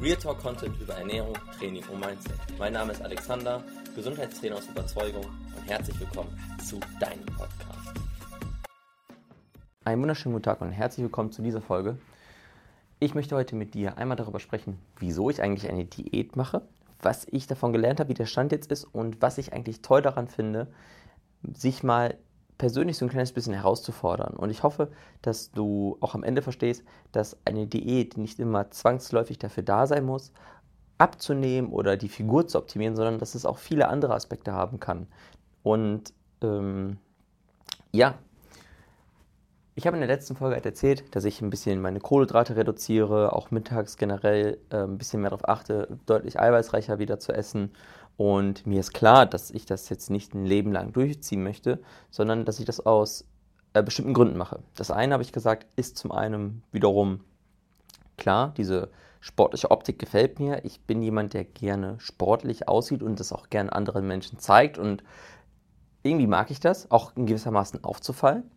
Real 0.00 0.16
Talk 0.16 0.38
Content 0.38 0.80
über 0.80 0.94
Ernährung, 0.94 1.34
Training 1.58 1.82
und 1.88 1.98
Mindset. 1.98 2.38
Mein 2.56 2.72
Name 2.72 2.92
ist 2.92 3.02
Alexander, 3.02 3.64
Gesundheitstrainer 3.96 4.54
aus 4.54 4.68
Überzeugung 4.68 5.24
und 5.24 5.68
herzlich 5.68 5.98
willkommen 5.98 6.30
zu 6.64 6.78
deinem 7.00 7.26
Podcast. 7.26 7.98
Einen 9.84 10.00
wunderschönen 10.00 10.34
guten 10.34 10.44
Tag 10.44 10.60
und 10.60 10.70
herzlich 10.70 11.02
willkommen 11.02 11.32
zu 11.32 11.42
dieser 11.42 11.60
Folge. 11.60 11.98
Ich 13.00 13.16
möchte 13.16 13.34
heute 13.34 13.56
mit 13.56 13.74
dir 13.74 13.98
einmal 13.98 14.16
darüber 14.16 14.38
sprechen, 14.38 14.78
wieso 15.00 15.30
ich 15.30 15.42
eigentlich 15.42 15.68
eine 15.68 15.84
Diät 15.84 16.36
mache, 16.36 16.62
was 17.02 17.26
ich 17.28 17.48
davon 17.48 17.72
gelernt 17.72 17.98
habe, 17.98 18.10
wie 18.10 18.14
der 18.14 18.26
Stand 18.26 18.52
jetzt 18.52 18.70
ist 18.70 18.84
und 18.84 19.20
was 19.20 19.36
ich 19.36 19.52
eigentlich 19.52 19.82
toll 19.82 20.00
daran 20.00 20.28
finde, 20.28 20.68
sich 21.42 21.82
mal 21.82 22.16
persönlich 22.58 22.98
so 22.98 23.06
ein 23.06 23.08
kleines 23.08 23.32
bisschen 23.32 23.54
herauszufordern. 23.54 24.34
Und 24.34 24.50
ich 24.50 24.62
hoffe, 24.64 24.90
dass 25.22 25.52
du 25.52 25.96
auch 26.00 26.14
am 26.14 26.24
Ende 26.24 26.42
verstehst, 26.42 26.84
dass 27.12 27.38
eine 27.44 27.66
Diät 27.66 28.18
nicht 28.18 28.40
immer 28.40 28.70
zwangsläufig 28.70 29.38
dafür 29.38 29.62
da 29.62 29.86
sein 29.86 30.04
muss, 30.04 30.32
abzunehmen 30.98 31.70
oder 31.70 31.96
die 31.96 32.08
Figur 32.08 32.48
zu 32.48 32.58
optimieren, 32.58 32.96
sondern 32.96 33.18
dass 33.18 33.36
es 33.36 33.46
auch 33.46 33.58
viele 33.58 33.88
andere 33.88 34.14
Aspekte 34.14 34.52
haben 34.52 34.80
kann. 34.80 35.06
Und 35.62 36.12
ähm, 36.42 36.98
ja, 37.92 38.14
ich 39.76 39.86
habe 39.86 39.96
in 39.96 40.00
der 40.00 40.08
letzten 40.08 40.34
Folge 40.34 40.56
halt 40.56 40.66
erzählt, 40.66 41.14
dass 41.14 41.24
ich 41.24 41.40
ein 41.40 41.50
bisschen 41.50 41.80
meine 41.80 42.00
Kohlenhydrate 42.00 42.56
reduziere, 42.56 43.32
auch 43.32 43.52
mittags 43.52 43.96
generell 43.96 44.58
äh, 44.70 44.78
ein 44.78 44.98
bisschen 44.98 45.20
mehr 45.20 45.30
darauf 45.30 45.48
achte, 45.48 45.96
deutlich 46.06 46.40
eiweißreicher 46.40 46.98
wieder 46.98 47.20
zu 47.20 47.32
essen 47.32 47.70
und 48.18 48.66
mir 48.66 48.80
ist 48.80 48.92
klar, 48.92 49.26
dass 49.26 49.52
ich 49.52 49.64
das 49.64 49.88
jetzt 49.90 50.10
nicht 50.10 50.34
ein 50.34 50.44
Leben 50.44 50.72
lang 50.72 50.92
durchziehen 50.92 51.44
möchte, 51.44 51.80
sondern 52.10 52.44
dass 52.44 52.58
ich 52.58 52.64
das 52.64 52.84
aus 52.84 53.24
äh, 53.74 53.82
bestimmten 53.82 54.12
Gründen 54.12 54.36
mache. 54.36 54.58
Das 54.74 54.90
eine, 54.90 55.12
habe 55.12 55.22
ich 55.22 55.30
gesagt, 55.30 55.68
ist 55.76 55.96
zum 55.96 56.10
einen 56.10 56.64
wiederum 56.72 57.20
klar, 58.16 58.52
diese 58.56 58.90
sportliche 59.20 59.70
Optik 59.70 60.00
gefällt 60.00 60.40
mir. 60.40 60.64
Ich 60.64 60.80
bin 60.80 61.00
jemand, 61.00 61.32
der 61.32 61.44
gerne 61.44 61.94
sportlich 62.00 62.66
aussieht 62.66 63.04
und 63.04 63.20
das 63.20 63.32
auch 63.32 63.50
gerne 63.50 63.72
anderen 63.72 64.08
Menschen 64.08 64.40
zeigt. 64.40 64.78
Und 64.78 65.04
irgendwie 66.02 66.26
mag 66.26 66.50
ich 66.50 66.58
das, 66.58 66.90
auch 66.90 67.14
in 67.14 67.26
gewissermaßen 67.26 67.84
aufzufallen. 67.84 68.50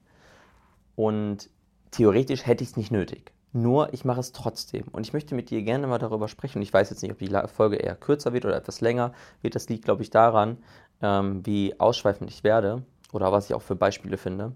Und 0.95 1.51
theoretisch 1.91 2.47
hätte 2.47 2.63
ich 2.63 2.71
es 2.71 2.77
nicht 2.77 2.91
nötig. 2.91 3.31
Nur 3.53 3.93
ich 3.93 4.05
mache 4.05 4.21
es 4.21 4.31
trotzdem. 4.31 4.85
Und 4.91 5.05
ich 5.05 5.13
möchte 5.13 5.35
mit 5.35 5.49
dir 5.49 5.61
gerne 5.61 5.87
mal 5.87 5.97
darüber 5.97 6.27
sprechen. 6.27 6.61
Ich 6.61 6.73
weiß 6.73 6.89
jetzt 6.89 7.01
nicht, 7.01 7.11
ob 7.11 7.19
die 7.19 7.29
Folge 7.53 7.75
eher 7.75 7.95
kürzer 7.95 8.31
wird 8.33 8.45
oder 8.45 8.55
etwas 8.55 8.79
länger 8.79 9.13
wird. 9.41 9.55
Das 9.55 9.67
liegt, 9.67 9.85
glaube 9.85 10.03
ich, 10.03 10.09
daran, 10.09 10.57
ähm, 11.01 11.45
wie 11.45 11.79
ausschweifend 11.79 12.29
ich 12.29 12.43
werde 12.43 12.83
oder 13.11 13.31
was 13.31 13.49
ich 13.49 13.53
auch 13.53 13.61
für 13.61 13.75
Beispiele 13.75 14.17
finde. 14.17 14.55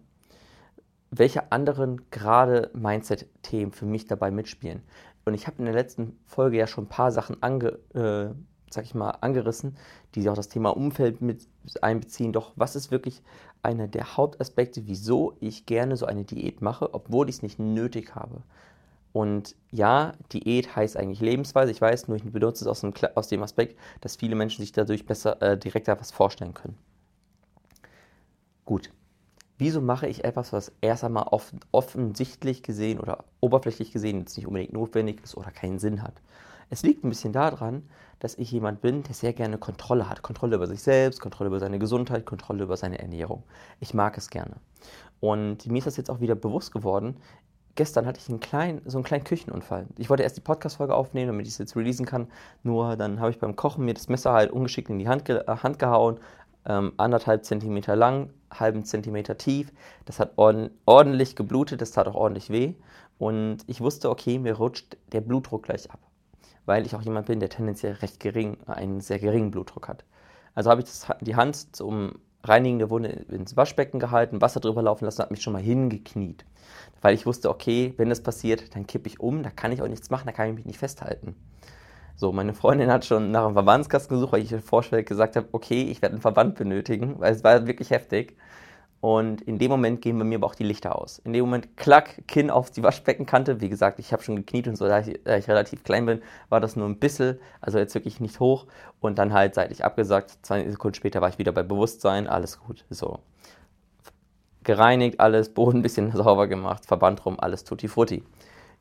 Welche 1.11 1.51
anderen 1.51 2.09
gerade 2.09 2.71
Mindset-Themen 2.73 3.73
für 3.73 3.85
mich 3.85 4.05
dabei 4.05 4.31
mitspielen. 4.31 4.81
Und 5.25 5.33
ich 5.33 5.47
habe 5.47 5.57
in 5.59 5.65
der 5.65 5.73
letzten 5.73 6.17
Folge 6.25 6.57
ja 6.57 6.67
schon 6.67 6.85
ein 6.85 6.89
paar 6.89 7.11
Sachen 7.11 7.41
ange, 7.43 7.79
äh, 7.93 8.33
sag 8.69 8.85
ich 8.85 8.93
mal, 8.95 9.11
angerissen, 9.21 9.75
die 10.13 10.29
auch 10.29 10.35
das 10.35 10.49
Thema 10.49 10.69
Umfeld 10.69 11.21
mit 11.21 11.47
einbeziehen. 11.81 12.31
Doch 12.31 12.53
was 12.55 12.75
ist 12.75 12.91
wirklich 12.91 13.21
einer 13.61 13.87
der 13.87 14.15
Hauptaspekte, 14.15 14.85
wieso 14.85 15.35
ich 15.39 15.65
gerne 15.65 15.97
so 15.97 16.05
eine 16.05 16.23
Diät 16.23 16.61
mache, 16.61 16.93
obwohl 16.93 17.27
ich 17.29 17.37
es 17.37 17.41
nicht 17.41 17.59
nötig 17.59 18.15
habe? 18.15 18.43
Und 19.15 19.55
ja, 19.71 20.11
Diät 20.33 20.75
heißt 20.75 20.97
eigentlich 20.97 21.21
Lebensweise. 21.21 21.71
Ich 21.71 21.79
weiß, 21.79 22.09
nur 22.09 22.17
ich 22.17 22.23
benutze 22.25 22.65
es 22.65 22.67
aus 22.67 22.81
dem, 22.81 22.91
aus 23.15 23.29
dem 23.29 23.43
Aspekt, 23.43 23.79
dass 24.01 24.17
viele 24.17 24.35
Menschen 24.35 24.61
sich 24.61 24.73
dadurch 24.73 25.05
besser 25.05 25.41
äh, 25.41 25.57
direkter 25.57 25.97
was 25.97 26.11
vorstellen 26.11 26.53
können. 26.53 26.77
Gut. 28.65 28.91
Wieso 29.57 29.79
mache 29.79 30.07
ich 30.07 30.25
etwas, 30.25 30.51
was 30.51 30.73
erst 30.81 31.05
einmal 31.05 31.27
offen, 31.31 31.61
offensichtlich 31.71 32.61
gesehen 32.61 32.99
oder 32.99 33.23
oberflächlich 33.39 33.93
gesehen 33.93 34.19
jetzt 34.19 34.35
nicht 34.35 34.47
unbedingt 34.47 34.73
notwendig 34.73 35.23
ist 35.23 35.37
oder 35.37 35.49
keinen 35.49 35.79
Sinn 35.79 36.03
hat? 36.03 36.15
Es 36.69 36.83
liegt 36.83 37.05
ein 37.05 37.09
bisschen 37.09 37.31
daran, 37.31 37.87
dass 38.19 38.37
ich 38.37 38.51
jemand 38.51 38.81
bin, 38.81 39.03
der 39.03 39.13
sehr 39.13 39.31
gerne 39.31 39.57
Kontrolle 39.57 40.09
hat. 40.09 40.23
Kontrolle 40.23 40.57
über 40.57 40.67
sich 40.67 40.81
selbst, 40.81 41.21
Kontrolle 41.21 41.47
über 41.47 41.61
seine 41.61 41.79
Gesundheit, 41.79 42.25
Kontrolle 42.25 42.63
über 42.63 42.75
seine 42.75 42.99
Ernährung. 42.99 43.43
Ich 43.79 43.93
mag 43.93 44.17
es 44.17 44.29
gerne. 44.29 44.57
Und 45.21 45.67
mir 45.67 45.77
ist 45.77 45.87
das 45.87 45.97
jetzt 45.97 46.09
auch 46.09 46.19
wieder 46.19 46.35
bewusst 46.35 46.71
geworden 46.73 47.15
gestern 47.75 48.05
hatte 48.05 48.19
ich 48.19 48.29
einen 48.29 48.39
kleinen, 48.39 48.81
so 48.85 48.97
einen 48.97 49.03
kleinen 49.03 49.23
Küchenunfall. 49.23 49.87
Ich 49.97 50.09
wollte 50.09 50.23
erst 50.23 50.37
die 50.37 50.41
Podcast-Folge 50.41 50.95
aufnehmen, 50.95 51.27
damit 51.27 51.45
ich 51.45 51.53
es 51.53 51.59
jetzt 51.59 51.75
releasen 51.75 52.05
kann. 52.05 52.27
Nur 52.63 52.95
dann 52.95 53.19
habe 53.19 53.31
ich 53.31 53.39
beim 53.39 53.55
Kochen 53.55 53.85
mir 53.85 53.93
das 53.93 54.09
Messer 54.09 54.33
halt 54.33 54.51
ungeschickt 54.51 54.89
in 54.89 54.99
die 54.99 55.07
Hand, 55.07 55.25
ge 55.25 55.37
äh, 55.45 55.57
Hand 55.57 55.79
gehauen. 55.79 56.19
Ähm, 56.67 56.93
anderthalb 56.97 57.45
Zentimeter 57.45 57.95
lang, 57.95 58.31
halben 58.51 58.85
Zentimeter 58.85 59.37
tief. 59.37 59.71
Das 60.05 60.19
hat 60.19 60.33
ord 60.37 60.71
ordentlich 60.85 61.35
geblutet, 61.35 61.81
das 61.81 61.91
tat 61.91 62.07
auch 62.07 62.15
ordentlich 62.15 62.49
weh. 62.49 62.73
Und 63.19 63.59
ich 63.67 63.81
wusste, 63.81 64.09
okay, 64.09 64.39
mir 64.39 64.53
rutscht 64.53 64.97
der 65.11 65.21
Blutdruck 65.21 65.63
gleich 65.63 65.91
ab. 65.91 65.99
Weil 66.65 66.85
ich 66.85 66.95
auch 66.95 67.03
jemand 67.03 67.27
bin, 67.27 67.39
der 67.39 67.49
tendenziell 67.49 67.93
recht 67.93 68.19
gering, 68.19 68.57
einen 68.65 68.99
sehr 68.99 69.19
geringen 69.19 69.51
Blutdruck 69.51 69.87
hat. 69.87 70.05
Also 70.55 70.71
habe 70.71 70.81
ich 70.81 70.87
das, 70.87 71.07
die 71.21 71.35
Hand 71.35 71.75
zum 71.75 72.13
Reinigen 72.47 72.79
der 72.79 72.89
Wunde 72.89 73.09
ins 73.29 73.57
Waschbecken 73.57 73.99
gehalten, 73.99 74.41
Wasser 74.41 74.59
drüber 74.59 74.81
laufen 74.81 75.05
lassen, 75.05 75.21
hat 75.21 75.31
mich 75.31 75.41
schon 75.41 75.53
mal 75.53 75.61
hingekniet 75.61 76.45
weil 77.05 77.13
ich 77.13 77.27
wusste, 77.27 77.51
okay, 77.51 77.93
wenn 77.97 78.09
das 78.09 78.23
passiert, 78.23 78.75
dann 78.75 78.87
kippe 78.87 79.07
ich 79.07 79.19
um, 79.19 79.43
da 79.43 79.51
kann 79.51 79.71
ich 79.71 79.81
auch 79.81 79.87
nichts 79.87 80.09
machen, 80.09 80.25
da 80.25 80.31
kann 80.31 80.49
ich 80.49 80.55
mich 80.55 80.65
nicht 80.65 80.79
festhalten. 80.79 81.35
So, 82.15 82.31
meine 82.31 82.55
Freundin 82.55 82.91
hat 82.91 83.05
schon 83.05 83.29
nach 83.29 83.45
einem 83.45 83.53
Verbandskasten 83.53 84.15
gesucht, 84.15 84.33
weil 84.33 84.41
ich 84.41 84.55
vorschnell 84.63 85.03
gesagt 85.03 85.35
habe, 85.35 85.47
okay, 85.51 85.83
ich 85.83 86.01
werde 86.01 86.13
einen 86.13 86.21
Verband 86.21 86.55
benötigen, 86.55 87.19
weil 87.19 87.33
es 87.33 87.43
war 87.43 87.67
wirklich 87.67 87.91
heftig. 87.91 88.35
Und 89.05 89.41
in 89.41 89.59
dem 89.59 89.69
Moment 89.69 90.01
gehen 90.01 90.17
bei 90.17 90.25
mir 90.25 90.39
aber 90.39 90.47
auch 90.47 90.55
die 90.55 90.63
Lichter 90.63 90.99
aus. 90.99 91.19
In 91.19 91.31
dem 91.31 91.45
Moment, 91.45 91.77
klack, 91.77 92.27
Kinn 92.27 92.49
auf 92.49 92.71
die 92.71 92.81
Waschbeckenkante. 92.81 93.61
Wie 93.61 93.69
gesagt, 93.69 93.99
ich 93.99 94.11
habe 94.11 94.23
schon 94.23 94.35
gekniet 94.35 94.67
und 94.67 94.77
so, 94.77 94.87
da 94.87 94.99
ich, 95.01 95.19
da 95.23 95.37
ich, 95.37 95.47
relativ 95.47 95.83
klein 95.83 96.07
bin, 96.07 96.23
war 96.49 96.59
das 96.59 96.75
nur 96.75 96.89
ein 96.89 96.97
bisschen, 96.97 97.37
also 97.61 97.77
jetzt 97.77 97.93
wirklich 97.93 98.19
nicht 98.19 98.39
hoch. 98.39 98.65
Und 99.01 99.19
dann 99.19 99.31
halt 99.31 99.53
seitlich 99.53 99.85
abgesagt. 99.85 100.39
Zwei 100.41 100.67
Sekunden 100.67 100.95
später 100.95 101.21
war 101.21 101.29
ich 101.29 101.37
wieder 101.37 101.51
bei 101.51 101.61
Bewusstsein, 101.61 102.25
alles 102.25 102.59
gut. 102.59 102.83
So 102.89 103.19
gereinigt, 104.63 105.19
alles, 105.19 105.49
Boden 105.49 105.77
ein 105.77 105.83
bisschen 105.83 106.11
sauber 106.15 106.47
gemacht, 106.47 106.87
Verband 106.87 107.23
rum, 107.27 107.39
alles 107.39 107.63
tutti 107.63 107.87
frutti. 107.87 108.23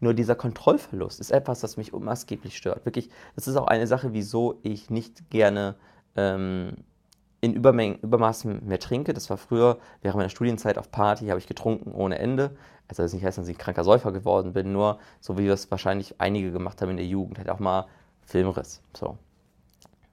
Nur 0.00 0.14
dieser 0.14 0.36
Kontrollverlust 0.36 1.20
ist 1.20 1.32
etwas, 1.32 1.60
das 1.60 1.76
mich 1.76 1.92
maßgeblich 1.92 2.56
stört. 2.56 2.86
Wirklich, 2.86 3.10
das 3.36 3.46
ist 3.46 3.56
auch 3.56 3.66
eine 3.66 3.86
Sache, 3.86 4.14
wieso 4.14 4.58
ich 4.62 4.88
nicht 4.88 5.28
gerne 5.28 5.74
ähm, 6.16 6.78
in 7.44 7.52
Übermengen, 7.52 7.98
Übermaßen 8.00 8.66
mehr 8.66 8.80
trinke. 8.80 9.12
Das 9.12 9.28
war 9.28 9.36
früher, 9.36 9.76
während 10.00 10.16
meiner 10.16 10.30
Studienzeit 10.30 10.78
auf 10.78 10.90
Party, 10.90 11.26
habe 11.26 11.38
ich 11.38 11.46
getrunken 11.46 11.92
ohne 11.92 12.18
Ende. 12.18 12.56
Also 12.88 13.02
das 13.02 13.12
nicht 13.12 13.22
heißt, 13.22 13.36
dass 13.36 13.48
ich 13.48 13.56
ein 13.56 13.58
kranker 13.58 13.84
Säufer 13.84 14.12
geworden 14.12 14.54
bin, 14.54 14.72
nur 14.72 14.98
so 15.20 15.36
wie 15.36 15.46
das 15.46 15.70
wahrscheinlich 15.70 16.14
einige 16.22 16.52
gemacht 16.52 16.80
haben 16.80 16.88
in 16.92 16.96
der 16.96 17.06
Jugend, 17.06 17.36
halt 17.36 17.50
auch 17.50 17.58
mal 17.58 17.86
Filmriss. 18.22 18.80
So. 18.96 19.18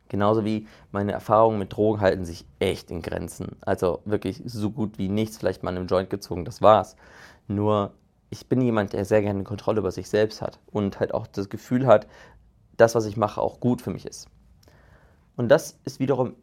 Genauso 0.09 0.43
wie 0.43 0.67
meine 0.91 1.13
Erfahrungen 1.13 1.57
mit 1.57 1.71
Drogen 1.71 2.01
halten 2.01 2.25
sich 2.25 2.45
echt 2.59 2.91
in 2.91 3.01
Grenzen. 3.01 3.55
Also 3.61 4.01
wirklich 4.03 4.41
so 4.43 4.69
gut 4.69 4.97
wie 4.97 5.07
nichts, 5.07 5.37
vielleicht 5.37 5.63
mal 5.63 5.73
einen 5.73 5.87
Joint 5.87 6.09
gezogen, 6.09 6.43
das 6.43 6.61
war's. 6.61 6.97
Nur 7.47 7.93
ich 8.29 8.49
bin 8.49 8.59
jemand, 8.59 8.91
der 8.91 9.05
sehr 9.05 9.21
gerne 9.21 9.45
Kontrolle 9.45 9.79
über 9.79 9.91
sich 9.91 10.09
selbst 10.09 10.41
hat 10.41 10.59
und 10.69 10.99
halt 10.99 11.13
auch 11.13 11.27
das 11.27 11.47
Gefühl 11.47 11.87
hat, 11.87 12.07
das, 12.75 12.93
was 12.93 13.05
ich 13.05 13.15
mache, 13.15 13.39
auch 13.39 13.61
gut 13.61 13.81
für 13.81 13.91
mich 13.91 14.05
ist. 14.05 14.27
Und 15.37 15.47
das 15.47 15.79
ist 15.85 16.01
wiederum 16.01 16.35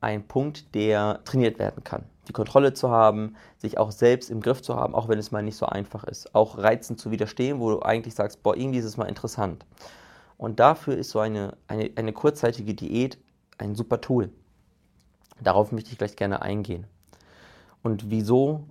ein 0.00 0.26
Punkt, 0.26 0.74
der 0.74 1.20
trainiert 1.24 1.58
werden 1.58 1.84
kann. 1.84 2.04
Die 2.28 2.32
Kontrolle 2.32 2.74
zu 2.74 2.90
haben, 2.90 3.36
sich 3.58 3.78
auch 3.78 3.90
selbst 3.90 4.30
im 4.30 4.40
Griff 4.40 4.62
zu 4.62 4.76
haben, 4.76 4.94
auch 4.94 5.08
wenn 5.08 5.18
es 5.18 5.30
mal 5.30 5.42
nicht 5.42 5.56
so 5.56 5.66
einfach 5.66 6.04
ist. 6.04 6.34
Auch 6.34 6.58
Reizen 6.58 6.96
zu 6.96 7.10
widerstehen, 7.10 7.60
wo 7.60 7.70
du 7.70 7.82
eigentlich 7.82 8.14
sagst, 8.14 8.42
boah, 8.42 8.56
irgendwie 8.56 8.78
ist 8.78 8.84
es 8.84 8.96
mal 8.96 9.08
interessant. 9.08 9.66
Und 10.38 10.60
dafür 10.60 10.96
ist 10.96 11.10
so 11.10 11.18
eine, 11.18 11.56
eine, 11.66 11.90
eine 11.96 12.12
kurzzeitige 12.12 12.74
Diät 12.74 13.18
ein 13.58 13.74
super 13.74 14.00
Tool. 14.00 14.30
Darauf 15.42 15.72
möchte 15.72 15.90
ich 15.90 15.98
gleich 15.98 16.16
gerne 16.16 16.42
eingehen. 16.42 16.86
Und 17.82 18.10
wieso 18.10 18.64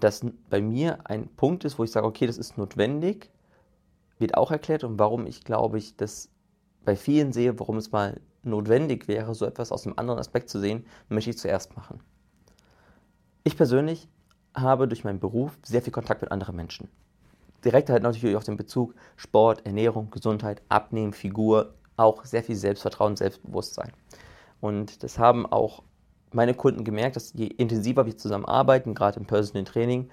das 0.00 0.24
bei 0.50 0.60
mir 0.60 0.98
ein 1.04 1.28
Punkt 1.28 1.64
ist, 1.64 1.78
wo 1.78 1.84
ich 1.84 1.90
sage, 1.90 2.06
okay, 2.06 2.26
das 2.26 2.38
ist 2.38 2.58
notwendig, 2.58 3.30
wird 4.18 4.36
auch 4.36 4.50
erklärt 4.50 4.84
und 4.84 4.98
warum 4.98 5.26
ich 5.26 5.44
glaube, 5.44 5.78
ich 5.78 5.96
das 5.96 6.28
bei 6.84 6.96
vielen 6.96 7.32
sehe, 7.32 7.58
warum 7.58 7.76
es 7.76 7.92
mal 7.92 8.20
notwendig 8.46 9.08
wäre, 9.08 9.34
so 9.34 9.44
etwas 9.46 9.72
aus 9.72 9.86
einem 9.86 9.98
anderen 9.98 10.20
Aspekt 10.20 10.48
zu 10.48 10.60
sehen, 10.60 10.86
möchte 11.08 11.30
ich 11.30 11.38
zuerst 11.38 11.76
machen. 11.76 12.00
Ich 13.44 13.56
persönlich 13.56 14.08
habe 14.54 14.88
durch 14.88 15.04
meinen 15.04 15.20
Beruf 15.20 15.58
sehr 15.64 15.82
viel 15.82 15.92
Kontakt 15.92 16.22
mit 16.22 16.32
anderen 16.32 16.56
Menschen 16.56 16.88
direkt 17.66 17.90
halt 17.90 18.04
natürlich 18.04 18.36
auch 18.36 18.44
den 18.44 18.56
Bezug 18.56 18.94
Sport, 19.16 19.66
Ernährung, 19.66 20.10
Gesundheit, 20.10 20.62
Abnehmen, 20.68 21.12
Figur, 21.12 21.74
auch 21.96 22.24
sehr 22.24 22.44
viel 22.44 22.54
Selbstvertrauen, 22.54 23.16
Selbstbewusstsein. 23.16 23.92
Und 24.60 25.02
das 25.02 25.18
haben 25.18 25.46
auch 25.46 25.82
meine 26.32 26.54
Kunden 26.54 26.84
gemerkt, 26.84 27.16
dass 27.16 27.32
je 27.34 27.46
intensiver 27.46 28.06
wir 28.06 28.16
zusammenarbeiten, 28.16 28.94
gerade 28.94 29.18
im 29.18 29.26
Personal 29.26 29.64
Training, 29.64 30.10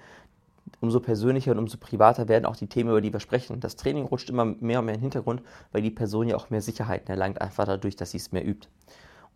umso 0.80 1.00
persönlicher 1.00 1.52
und 1.52 1.58
umso 1.58 1.78
privater 1.78 2.28
werden 2.28 2.44
auch 2.44 2.56
die 2.56 2.68
Themen, 2.68 2.90
über 2.90 3.00
die 3.00 3.12
wir 3.12 3.20
sprechen. 3.20 3.60
Das 3.60 3.76
Training 3.76 4.04
rutscht 4.04 4.30
immer 4.30 4.44
mehr 4.44 4.80
und 4.80 4.86
mehr 4.86 4.94
in 4.94 5.00
den 5.00 5.02
Hintergrund, 5.02 5.42
weil 5.72 5.82
die 5.82 5.90
Person 5.90 6.28
ja 6.28 6.36
auch 6.36 6.50
mehr 6.50 6.62
Sicherheiten 6.62 7.10
erlangt, 7.10 7.40
einfach 7.40 7.64
dadurch, 7.64 7.96
dass 7.96 8.10
sie 8.10 8.18
es 8.18 8.32
mehr 8.32 8.46
übt. 8.46 8.68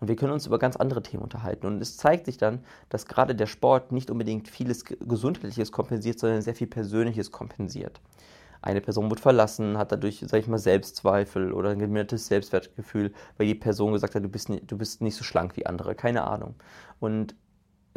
Und 0.01 0.09
wir 0.09 0.17
können 0.17 0.33
uns 0.33 0.47
über 0.47 0.59
ganz 0.59 0.77
andere 0.77 1.03
Themen 1.03 1.25
unterhalten. 1.25 1.67
Und 1.67 1.83
es 1.83 1.97
zeigt 1.97 2.27
sich 2.27 2.37
dann, 2.37 2.61
dass 2.89 3.07
gerade 3.07 3.35
der 3.35 3.47
Sport 3.47 3.91
nicht 3.93 4.11
unbedingt 4.11 4.49
vieles 4.49 4.85
Gesundheitliches 4.85 5.73
kompensiert, 5.73 6.19
sondern 6.19 6.43
sehr 6.43 6.55
viel 6.55 6.69
Persönliches 6.69 7.33
kompensiert. 7.33 8.01
eine 8.61 8.81
Person 8.81 9.09
wird 9.09 9.21
verlassen, 9.21 9.79
hat 9.79 9.93
dadurch, 9.93 10.25
sag 10.27 10.41
ich 10.41 10.49
mal, 10.49 10.59
Selbstzweifel 10.59 11.53
oder 11.53 11.71
ein 11.71 11.79
gemindertes 11.79 12.27
Selbstwertgefühl, 12.27 13.13
weil 13.37 13.47
die 13.47 13.55
Person 13.55 13.93
gesagt 13.93 14.15
hat, 14.15 14.25
du 14.25 14.29
bist, 14.29 14.49
nicht, 14.49 14.71
du 14.71 14.77
bist 14.77 15.01
nicht 15.01 15.17
so 15.17 15.25
schlank 15.25 15.57
wie 15.57 15.67
andere, 15.67 15.95
keine 15.95 16.25
Ahnung. 16.25 16.55
Und 17.01 17.35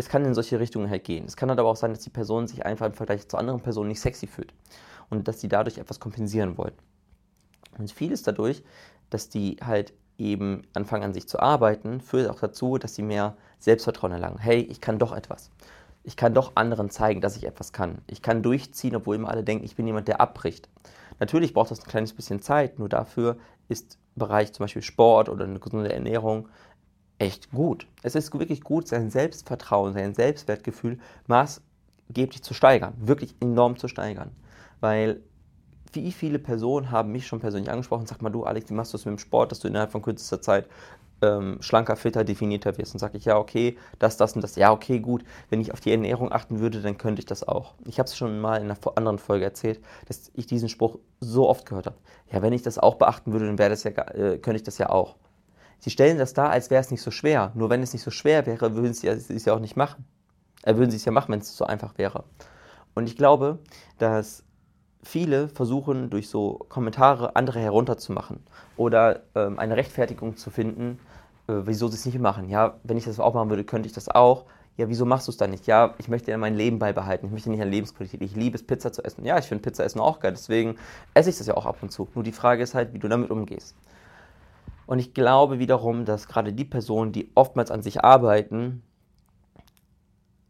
es 0.02 0.10
kann 0.10 0.26
in 0.26 0.34
solche 0.34 0.60
Richtungen 0.60 0.90
halt 0.90 1.04
gehen. 1.04 1.26
Es 1.26 1.38
kann 1.38 1.50
halt 1.50 1.60
aber 1.60 1.70
auch 1.70 1.76
sein, 1.76 1.92
dass 1.92 2.00
die 2.00 2.10
Person 2.10 2.48
sich 2.48 2.66
einfach 2.66 2.88
im 2.88 2.94
Vergleich 2.94 3.28
zu 3.28 3.38
anderen 3.38 3.62
Personen 3.62 3.90
nicht 3.90 4.02
sexy 4.02 4.26
fühlt 4.26 4.52
und 5.12 5.28
dass 5.28 5.40
sie 5.40 5.48
dadurch 5.48 5.78
etwas 5.78 6.00
kompensieren 6.00 6.58
wollen. 6.58 6.74
Und 7.78 7.92
vieles 7.92 8.24
dadurch, 8.24 8.64
dass 9.12 9.30
die 9.30 9.58
halt 9.64 9.94
eben 10.18 10.64
anfangen 10.74 11.04
an 11.04 11.14
sich 11.14 11.28
zu 11.28 11.40
arbeiten, 11.40 12.02
führt 12.02 12.30
auch 12.32 12.40
dazu, 12.40 12.80
dass 12.80 12.96
sie 12.96 13.04
mehr 13.04 13.38
Selbstvertrauen 13.60 14.12
erlangen. 14.12 14.40
Hey, 14.40 14.62
ich 14.62 14.82
kann 14.82 14.98
doch 14.98 15.14
etwas. 15.14 15.52
Ich 16.04 16.18
kann 16.18 16.34
doch 16.34 16.54
anderen 16.56 16.90
zeigen, 16.90 17.22
dass 17.22 17.38
ich 17.38 17.46
etwas 17.46 17.72
kann. 17.72 18.00
Ich 18.08 18.24
kann 18.24 18.42
durchziehen, 18.42 18.96
obwohl 18.96 19.16
immer 19.16 19.30
alle 19.30 19.44
denken, 19.44 19.66
ich 19.66 19.76
bin 19.76 19.86
jemand, 19.86 20.08
der 20.08 20.20
abbricht. 20.20 20.68
Natürlich 21.20 21.54
braucht 21.54 21.70
das 21.70 21.82
ein 21.82 21.88
kleines 21.88 22.14
bisschen 22.14 22.42
Zeit, 22.42 22.80
nur 22.80 22.90
dafür 22.90 23.38
ist 23.70 24.00
Bereich 24.16 24.52
zum 24.52 24.64
Beispiel 24.64 24.82
Sport 24.82 25.30
oder 25.30 25.46
eine 25.46 25.60
gesunde 25.60 25.94
Ernährung 25.94 26.50
echt 27.22 27.52
gut. 27.52 27.86
Es 28.02 28.16
ist 28.16 28.34
wirklich 28.34 28.62
gut, 28.62 28.88
sein 28.88 29.12
Selbstvertrauen, 29.12 29.94
sein 29.94 30.16
Selbstwertgefühl 30.16 30.98
maßgeblich 31.28 32.42
zu 32.42 32.56
steigern, 32.56 32.94
wirklich 32.98 33.36
enorm 33.40 33.78
zu 33.78 33.88
steigern. 33.88 34.32
Weil 34.80 35.22
wie 35.94 36.12
viele 36.12 36.40
Personen 36.40 36.90
haben 36.90 37.12
mich 37.12 37.28
schon 37.28 37.40
persönlich 37.40 37.70
angesprochen, 37.70 38.08
sag 38.08 38.24
mal 38.24 38.32
du 38.32 38.44
Alex, 38.44 38.72
wie 38.72 38.74
machst 38.74 38.94
du 38.94 38.98
es 38.98 39.06
mit 39.06 39.12
dem 39.12 39.20
Sport, 39.20 39.52
dass 39.52 39.60
du 39.60 39.68
innerhalb 39.68 39.92
von 39.92 40.02
kürzester 40.02 40.42
Zeit 40.42 40.68
ähm, 41.22 41.58
schlanker, 41.62 41.96
fitter, 41.96 42.24
definierter 42.24 42.76
wirst. 42.80 42.96
Und 42.96 43.00
sage 43.00 43.20
ich, 43.20 43.26
ja, 43.26 43.38
okay, 43.38 43.78
das, 44.00 44.18
das 44.18 44.34
und 44.34 44.42
das. 44.42 44.56
Ja, 44.56 44.72
okay, 44.72 45.00
gut. 45.00 45.24
Wenn 45.52 45.62
ich 45.62 45.72
auf 45.74 45.80
die 45.80 45.92
Ernährung 45.92 46.32
achten 46.32 46.60
würde, 46.60 46.82
dann 46.82 46.98
könnte 46.98 47.20
ich 47.20 47.28
das 47.28 47.48
auch. 47.48 47.76
Ich 47.86 48.00
habe 48.00 48.08
es 48.08 48.18
schon 48.18 48.40
mal 48.40 48.58
in 48.58 48.72
einer 48.72 48.78
anderen 48.96 49.20
Folge 49.20 49.46
erzählt, 49.46 49.80
dass 50.08 50.32
ich 50.34 50.48
diesen 50.48 50.70
Spruch 50.70 50.98
so 51.20 51.48
oft 51.48 51.68
gehört 51.68 51.86
habe. 51.86 51.98
Ja, 52.32 52.42
wenn 52.42 52.54
ich 52.54 52.64
das 52.64 52.80
auch 52.80 52.96
beachten 52.96 53.32
würde, 53.32 53.46
dann 53.46 53.60
wäre 53.60 53.70
das 53.70 53.84
ja, 53.84 53.92
äh, 53.92 54.40
könnte 54.40 54.56
ich 54.56 54.64
das 54.64 54.80
ja 54.80 54.90
auch. 54.90 55.18
Sie 55.82 55.90
stellen 55.90 56.20
das 56.20 56.34
dar, 56.34 56.52
als 56.52 56.70
wäre 56.70 56.80
es 56.80 56.92
nicht 56.92 57.02
so 57.02 57.10
schwer. 57.10 57.52
Nur 57.56 57.72
wenn 57.72 57.82
es 57.82 57.92
nicht 57.92 58.04
so 58.04 58.12
schwer 58.12 58.46
wäre, 58.46 58.76
würden 58.76 58.94
sie 58.94 59.08
es 59.08 59.46
ja 59.46 59.54
auch 59.54 59.60
nicht 59.60 59.76
machen. 59.76 60.06
Äh, 60.64 60.76
würden 60.76 60.92
sie 60.92 60.98
es 60.98 61.06
ja 61.06 61.12
machen, 61.12 61.32
wenn 61.32 61.40
es 61.40 61.58
so 61.58 61.66
einfach 61.66 61.98
wäre. 61.98 62.24
Und 62.94 63.08
ich 63.08 63.18
glaube, 63.18 63.58
dass 63.98 64.44
viele 65.02 65.48
versuchen, 65.48 66.12
durch 66.12 66.30
so 66.30 66.66
Kommentare 66.70 67.36
andere 67.36 67.60
herunterzumachen 67.60 68.44
oder 68.78 69.24
ähm, 69.34 69.58
eine 69.58 69.76
Rechtfertigung 69.76 70.38
zu 70.38 70.52
finden, 70.52 71.00
äh, 71.48 71.54
wieso 71.66 71.88
sie 71.88 71.96
es 71.96 72.06
nicht 72.06 72.20
machen. 72.20 72.48
Ja, 72.48 72.76
wenn 72.84 72.98
ich 72.98 73.06
das 73.06 73.20
auch 73.20 73.34
machen 73.34 73.50
würde, 73.50 73.64
könnte 73.64 73.88
ich 73.88 73.94
das 73.94 74.08
auch. 74.08 74.46
Ja, 74.78 74.88
wieso 74.88 75.06
machst 75.06 75.28
du 75.28 75.32
es 75.32 75.38
dann 75.38 75.50
nicht? 75.50 75.66
Ja, 75.66 75.96
ich 75.98 76.10
möchte 76.10 76.30
ja 76.30 76.38
mein 76.38 76.56
Leben 76.56 76.78
beibehalten. 76.78 77.26
Ich 77.26 77.32
möchte 77.32 77.50
nicht 77.50 77.62
eine 77.62 77.72
Lebensqualität. 77.72 78.22
Ich 78.22 78.36
liebe 78.36 78.56
es, 78.56 78.64
Pizza 78.64 78.94
zu 78.94 79.04
essen. 79.04 79.26
Ja, 79.26 79.40
ich 79.40 79.46
finde 79.46 79.64
Pizza 79.64 79.84
essen 79.84 80.00
auch 80.00 80.20
geil. 80.20 80.32
Deswegen 80.32 80.76
esse 81.16 81.32
ich 81.32 81.40
das 81.40 81.48
ja 81.48 81.58
auch 81.58 81.66
ab 81.66 81.78
und 81.82 81.92
zu. 81.92 82.08
Nur 82.14 82.24
die 82.24 82.32
Frage 82.32 82.62
ist 82.62 82.76
halt, 82.76 82.94
wie 82.94 83.00
du 83.00 83.08
damit 83.08 83.32
umgehst. 83.32 83.76
Und 84.86 85.00
ich 85.00 85.14
glaube 85.14 85.60
wiederum, 85.60 86.06
dass 86.06 86.28
gerade 86.28 86.54
die 86.54 86.66
Personen, 86.66 87.12
die 87.12 87.32
oftmals 87.36 87.72
an 87.72 87.82
sich 87.82 88.04
arbeiten, 88.04 88.84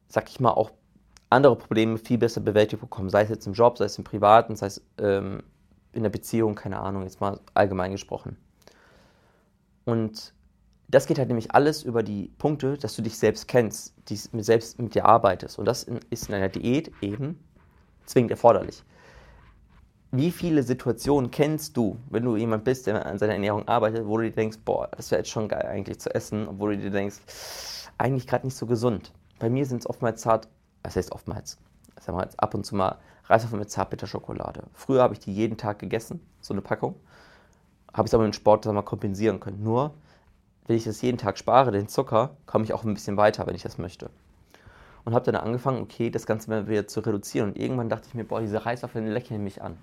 sag 0.07 0.29
ich 0.29 0.39
mal, 0.39 0.51
auch 0.51 0.71
andere 1.29 1.55
Probleme 1.55 1.97
viel 1.97 2.17
besser 2.17 2.41
bewältigt 2.41 2.81
bekommen. 2.81 3.09
Sei 3.09 3.21
es 3.21 3.29
jetzt 3.29 3.47
im 3.47 3.53
Job, 3.53 3.77
sei 3.77 3.85
es 3.85 3.97
im 3.97 4.03
Privaten, 4.03 4.55
sei 4.55 4.67
es 4.67 4.81
ähm, 4.97 5.43
in 5.93 6.03
der 6.03 6.09
Beziehung, 6.09 6.55
keine 6.55 6.79
Ahnung, 6.79 7.03
jetzt 7.03 7.21
mal 7.21 7.39
allgemein 7.53 7.91
gesprochen. 7.91 8.37
Und 9.85 10.33
das 10.87 11.07
geht 11.07 11.17
halt 11.17 11.29
nämlich 11.29 11.53
alles 11.53 11.83
über 11.83 12.03
die 12.03 12.31
Punkte, 12.37 12.77
dass 12.77 12.95
du 12.95 13.01
dich 13.01 13.17
selbst 13.17 13.47
kennst, 13.47 13.93
die 14.09 14.15
selbst 14.15 14.77
mit 14.79 14.93
dir 14.93 15.05
arbeitest. 15.05 15.57
Und 15.57 15.65
das 15.65 15.83
ist 16.09 16.27
in 16.27 16.35
einer 16.35 16.49
Diät 16.49 16.91
eben 17.01 17.39
zwingend 18.05 18.31
erforderlich. 18.31 18.83
Wie 20.13 20.31
viele 20.31 20.61
Situationen 20.61 21.31
kennst 21.31 21.77
du, 21.77 21.97
wenn 22.09 22.23
du 22.23 22.35
jemand 22.35 22.65
bist, 22.65 22.85
der 22.85 23.05
an 23.05 23.17
seiner 23.17 23.31
Ernährung 23.31 23.65
arbeitet, 23.69 24.05
wo 24.05 24.17
du 24.17 24.23
dir 24.23 24.35
denkst, 24.35 24.57
boah, 24.65 24.89
das 24.91 25.09
wäre 25.09 25.19
jetzt 25.19 25.29
schon 25.29 25.47
geil 25.47 25.65
eigentlich 25.65 26.01
zu 26.01 26.13
essen, 26.13 26.49
obwohl 26.49 26.75
du 26.75 26.81
dir 26.83 26.91
denkst, 26.91 27.15
eigentlich 27.97 28.27
gerade 28.27 28.45
nicht 28.45 28.57
so 28.57 28.65
gesund. 28.65 29.13
Bei 29.39 29.49
mir 29.49 29.65
sind 29.65 29.77
es 29.79 29.89
oftmals 29.89 30.19
zart, 30.19 30.49
das 30.83 30.97
heißt 30.97 31.13
oftmals, 31.13 31.57
sagen 31.97 32.17
wir 32.17 32.23
jetzt 32.23 32.37
ab 32.41 32.53
und 32.53 32.65
zu 32.65 32.75
mal 32.75 32.97
Reiswaffeln 33.27 33.59
mit 33.59 33.71
Zartbitterschokolade. 33.71 34.63
Früher 34.73 35.01
habe 35.01 35.13
ich 35.13 35.21
die 35.21 35.33
jeden 35.33 35.55
Tag 35.55 35.79
gegessen, 35.79 36.19
so 36.41 36.53
eine 36.53 36.61
Packung. 36.61 36.95
Habe 37.93 38.05
ich 38.05 38.09
es 38.09 38.13
aber 38.13 38.25
mit 38.25 38.33
dem 38.33 38.35
Sport 38.35 38.65
mal 38.65 38.81
kompensieren 38.81 39.39
können. 39.39 39.63
Nur 39.63 39.93
wenn 40.67 40.75
ich 40.75 40.83
das 40.83 41.01
jeden 41.01 41.19
Tag 41.19 41.37
spare, 41.37 41.71
den 41.71 41.87
Zucker, 41.87 42.31
komme 42.45 42.65
ich 42.65 42.73
auch 42.73 42.83
ein 42.83 42.93
bisschen 42.93 43.15
weiter, 43.15 43.47
wenn 43.47 43.55
ich 43.55 43.63
das 43.63 43.77
möchte. 43.77 44.09
Und 45.05 45.13
habe 45.13 45.31
dann 45.31 45.41
angefangen, 45.41 45.81
okay, 45.81 46.09
das 46.09 46.25
Ganze 46.25 46.67
wieder 46.67 46.85
zu 46.85 46.99
reduzieren. 46.99 47.51
Und 47.51 47.57
irgendwann 47.57 47.87
dachte 47.87 48.07
ich 48.09 48.13
mir, 48.13 48.25
boah, 48.25 48.41
diese 48.41 48.65
Reiswaffeln 48.65 49.07
lächeln 49.07 49.41
mich 49.41 49.61
an. 49.61 49.77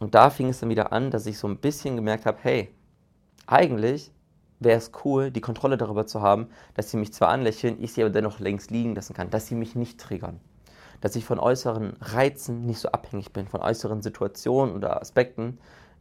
Und 0.00 0.14
da 0.14 0.30
fing 0.30 0.48
es 0.48 0.60
dann 0.60 0.70
wieder 0.70 0.92
an, 0.92 1.10
dass 1.10 1.26
ich 1.26 1.38
so 1.38 1.46
ein 1.46 1.58
bisschen 1.58 1.94
gemerkt 1.94 2.26
habe, 2.26 2.38
hey, 2.42 2.74
eigentlich 3.46 4.10
wäre 4.58 4.78
es 4.78 4.90
cool, 5.04 5.30
die 5.30 5.42
Kontrolle 5.42 5.76
darüber 5.76 6.06
zu 6.06 6.22
haben, 6.22 6.48
dass 6.74 6.90
sie 6.90 6.96
mich 6.96 7.12
zwar 7.12 7.28
anlächeln, 7.28 7.82
ich 7.82 7.92
sie 7.92 8.02
aber 8.02 8.10
dennoch 8.10 8.40
längst 8.40 8.70
liegen 8.70 8.94
lassen 8.94 9.14
kann, 9.14 9.30
dass 9.30 9.46
sie 9.46 9.54
mich 9.54 9.76
nicht 9.76 10.00
triggern. 10.00 10.40
Dass 11.02 11.16
ich 11.16 11.24
von 11.24 11.38
äußeren 11.38 11.96
Reizen 12.00 12.66
nicht 12.66 12.80
so 12.80 12.90
abhängig 12.90 13.32
bin, 13.32 13.46
von 13.46 13.60
äußeren 13.60 14.02
Situationen 14.02 14.74
oder 14.74 15.00
Aspekten 15.00 15.58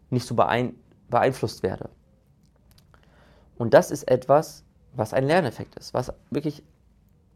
nicht 0.09 0.25
so 0.25 0.35
beeinflusst 0.35 1.63
werde. 1.63 1.89
Und 3.57 3.73
das 3.73 3.91
ist 3.91 4.03
etwas, 4.09 4.63
was 4.93 5.13
ein 5.13 5.25
Lerneffekt 5.25 5.75
ist, 5.75 5.93
was 5.93 6.13
wirklich, 6.31 6.63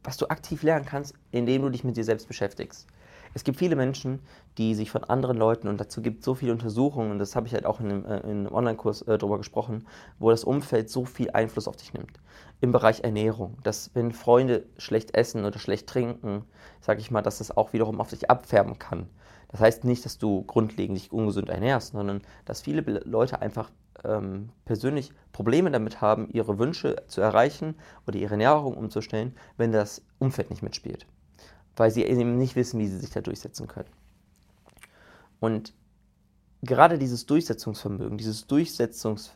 was 0.04 0.18
du 0.18 0.28
aktiv 0.28 0.64
lernen 0.64 0.86
kannst, 0.86 1.14
indem 1.32 1.62
du 1.62 1.70
dich 1.70 1.84
mit 1.84 1.98
dir 1.98 2.06
selbst 2.06 2.28
beschäftigst. 2.28 2.88
Es 3.36 3.44
gibt 3.44 3.58
viele 3.58 3.76
Menschen, 3.76 4.20
die 4.58 4.76
sich 4.76 4.92
von 4.92 5.04
anderen 5.04 5.38
Leuten, 5.38 5.68
und 5.68 5.80
dazu 5.80 6.02
gibt 6.02 6.20
es 6.20 6.26
so 6.26 6.36
viele 6.36 6.52
Untersuchungen, 6.52 7.12
und 7.12 7.20
das 7.20 7.36
habe 7.36 7.48
ich 7.48 7.54
halt 7.54 7.66
auch 7.66 7.80
in 7.80 7.90
einem, 7.90 8.06
äh, 8.06 8.20
in 8.20 8.46
einem 8.46 8.54
Online-Kurs 8.54 9.04
äh, 9.04 9.18
darüber 9.18 9.38
gesprochen, 9.38 9.88
wo 10.20 10.30
das 10.30 10.44
Umfeld 10.44 10.90
so 10.90 11.06
viel 11.06 11.32
Einfluss 11.32 11.68
auf 11.68 11.76
dich 11.76 11.94
nimmt. 11.94 12.20
Im 12.62 12.72
Bereich 12.72 13.04
Ernährung, 13.04 13.58
dass 13.64 13.92
wenn 13.94 14.12
Freunde 14.12 14.66
schlecht 14.78 15.16
essen 15.16 15.46
oder 15.46 15.60
schlecht 15.60 15.88
trinken, 15.88 16.46
sage 16.82 17.00
ich 17.00 17.12
mal, 17.12 17.22
dass 17.22 17.40
das 17.40 17.56
auch 17.56 17.74
wiederum 17.74 18.00
auf 18.00 18.10
dich 18.10 18.30
abfärben 18.30 18.78
kann. 18.78 19.08
Das 19.50 19.62
heißt 19.62 19.84
nicht, 19.84 20.06
dass 20.06 20.18
du 20.18 20.44
grundlegend 20.44 20.98
dich 20.98 21.12
ungesund 21.12 21.50
ernährst, 21.50 21.94
sondern 21.94 22.22
dass 22.46 22.62
viele 22.62 22.82
Leute 23.06 23.42
einfach 23.42 23.72
ähm, 24.04 24.50
persönlich 24.66 25.12
Probleme 25.32 25.72
damit 25.72 26.02
haben, 26.02 26.28
ihre 26.32 26.58
Wünsche 26.60 27.04
zu 27.08 27.22
erreichen 27.22 27.76
oder 28.08 28.18
ihre 28.18 28.32
Ernährung 28.32 28.76
umzustellen, 28.76 29.36
wenn 29.58 29.72
das 29.72 30.02
Umfeld 30.20 30.50
nicht 30.50 30.64
mitspielt. 30.64 31.06
Weil 31.76 31.92
sie 31.92 32.04
eben 32.04 32.38
nicht 32.38 32.56
wissen, 32.56 32.80
wie 32.80 32.88
sie 32.88 32.98
sich 32.98 33.10
da 33.10 33.22
durchsetzen 33.22 33.68
können. 33.68 33.90
Und 35.40 35.74
gerade 36.62 36.98
dieses 36.98 37.26
Durchsetzungsvermögen, 37.26 38.18
dieses 38.18 38.48
Durchsetzungs, 38.48 39.34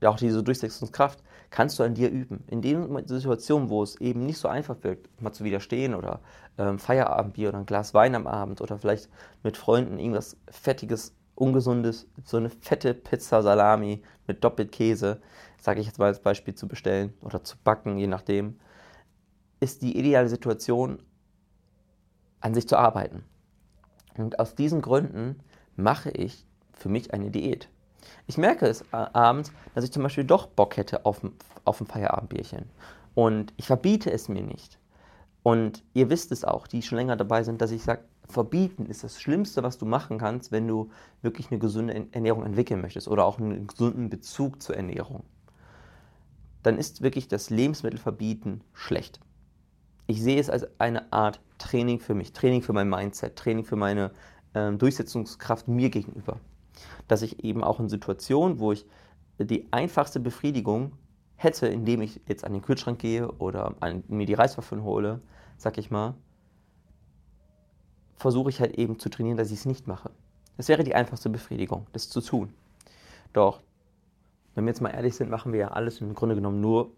ja 0.00 0.08
auch 0.08 0.16
diese 0.16 0.42
Durchsetzungskraft, 0.42 1.22
kannst 1.50 1.78
du 1.78 1.82
an 1.82 1.94
dir 1.94 2.10
üben. 2.10 2.44
In 2.46 2.62
den 2.62 3.06
Situationen, 3.06 3.68
wo 3.68 3.82
es 3.82 3.96
eben 4.00 4.24
nicht 4.24 4.38
so 4.38 4.48
einfach 4.48 4.76
wird, 4.82 5.08
mal 5.20 5.32
zu 5.32 5.44
widerstehen 5.44 5.94
oder 5.94 6.20
ähm, 6.58 6.78
Feierabendbier 6.78 7.50
oder 7.50 7.58
ein 7.58 7.66
Glas 7.66 7.92
Wein 7.92 8.14
am 8.14 8.26
Abend 8.26 8.60
oder 8.60 8.78
vielleicht 8.78 9.08
mit 9.42 9.56
Freunden 9.56 9.98
irgendwas 9.98 10.36
Fettiges 10.48 11.14
ungesundes, 11.34 12.06
so 12.24 12.36
eine 12.36 12.50
fette 12.50 12.94
Pizza 12.94 13.42
Salami 13.42 14.02
mit 14.26 14.44
doppelt 14.44 14.72
Käse, 14.72 15.20
sage 15.58 15.80
ich 15.80 15.86
jetzt 15.86 15.98
mal 15.98 16.06
als 16.06 16.20
Beispiel 16.20 16.54
zu 16.54 16.68
bestellen 16.68 17.14
oder 17.22 17.42
zu 17.42 17.56
backen, 17.64 17.98
je 17.98 18.06
nachdem, 18.06 18.58
ist 19.58 19.82
die 19.82 19.98
ideale 19.98 20.28
Situation, 20.28 21.02
an 22.40 22.54
sich 22.54 22.68
zu 22.68 22.76
arbeiten. 22.76 23.24
Und 24.16 24.38
aus 24.38 24.54
diesen 24.54 24.82
Gründen 24.82 25.40
mache 25.76 26.10
ich 26.10 26.46
für 26.72 26.88
mich 26.88 27.12
eine 27.12 27.30
Diät. 27.30 27.68
Ich 28.26 28.38
merke 28.38 28.66
es 28.66 28.84
abends, 28.92 29.52
dass 29.74 29.84
ich 29.84 29.92
zum 29.92 30.02
Beispiel 30.02 30.24
doch 30.24 30.46
Bock 30.46 30.76
hätte 30.76 31.04
auf, 31.04 31.20
auf 31.64 31.80
ein 31.80 31.86
Feierabendbierchen. 31.86 32.66
Und 33.14 33.52
ich 33.56 33.66
verbiete 33.66 34.10
es 34.10 34.28
mir 34.28 34.42
nicht. 34.42 34.78
Und 35.42 35.82
ihr 35.94 36.10
wisst 36.10 36.32
es 36.32 36.44
auch, 36.44 36.66
die 36.66 36.82
schon 36.82 36.96
länger 36.96 37.16
dabei 37.16 37.42
sind, 37.42 37.60
dass 37.60 37.70
ich 37.70 37.82
sage, 37.82 38.04
verbieten 38.28 38.86
ist 38.86 39.04
das 39.04 39.20
Schlimmste, 39.20 39.62
was 39.62 39.78
du 39.78 39.86
machen 39.86 40.18
kannst, 40.18 40.52
wenn 40.52 40.68
du 40.68 40.90
wirklich 41.22 41.50
eine 41.50 41.58
gesunde 41.58 42.06
Ernährung 42.12 42.44
entwickeln 42.44 42.80
möchtest 42.80 43.08
oder 43.08 43.24
auch 43.24 43.38
einen 43.38 43.66
gesunden 43.66 44.10
Bezug 44.10 44.62
zur 44.62 44.76
Ernährung. 44.76 45.24
Dann 46.62 46.78
ist 46.78 47.02
wirklich 47.02 47.26
das 47.26 47.50
Lebensmittelverbieten 47.50 48.62
schlecht. 48.72 49.20
Ich 50.10 50.20
sehe 50.20 50.40
es 50.40 50.50
als 50.50 50.66
eine 50.80 51.12
Art 51.12 51.38
Training 51.58 52.00
für 52.00 52.14
mich, 52.14 52.32
Training 52.32 52.62
für 52.62 52.72
mein 52.72 52.88
Mindset, 52.88 53.36
Training 53.36 53.64
für 53.64 53.76
meine 53.76 54.10
äh, 54.54 54.72
Durchsetzungskraft 54.72 55.68
mir 55.68 55.88
gegenüber. 55.88 56.40
Dass 57.06 57.22
ich 57.22 57.44
eben 57.44 57.62
auch 57.62 57.78
in 57.78 57.88
Situationen, 57.88 58.58
wo 58.58 58.72
ich 58.72 58.86
die 59.38 59.72
einfachste 59.72 60.18
Befriedigung 60.18 60.94
hätte, 61.36 61.68
indem 61.68 62.02
ich 62.02 62.20
jetzt 62.26 62.44
an 62.44 62.54
den 62.54 62.60
Kühlschrank 62.60 62.98
gehe 62.98 63.30
oder 63.30 63.76
an, 63.78 64.02
mir 64.08 64.26
die 64.26 64.34
Reiswaffeln 64.34 64.82
hole, 64.82 65.20
sag 65.58 65.78
ich 65.78 65.92
mal, 65.92 66.14
versuche 68.16 68.50
ich 68.50 68.58
halt 68.58 68.76
eben 68.78 68.98
zu 68.98 69.10
trainieren, 69.10 69.36
dass 69.36 69.52
ich 69.52 69.60
es 69.60 69.64
nicht 69.64 69.86
mache. 69.86 70.10
Das 70.56 70.66
wäre 70.66 70.82
die 70.82 70.96
einfachste 70.96 71.30
Befriedigung, 71.30 71.86
das 71.92 72.08
zu 72.08 72.20
tun. 72.20 72.52
Doch, 73.32 73.60
wenn 74.56 74.64
wir 74.64 74.70
jetzt 74.70 74.80
mal 74.80 74.90
ehrlich 74.90 75.14
sind, 75.14 75.30
machen 75.30 75.52
wir 75.52 75.60
ja 75.60 75.68
alles 75.68 76.00
im 76.00 76.14
Grunde 76.14 76.34
genommen 76.34 76.60
nur, 76.60 76.90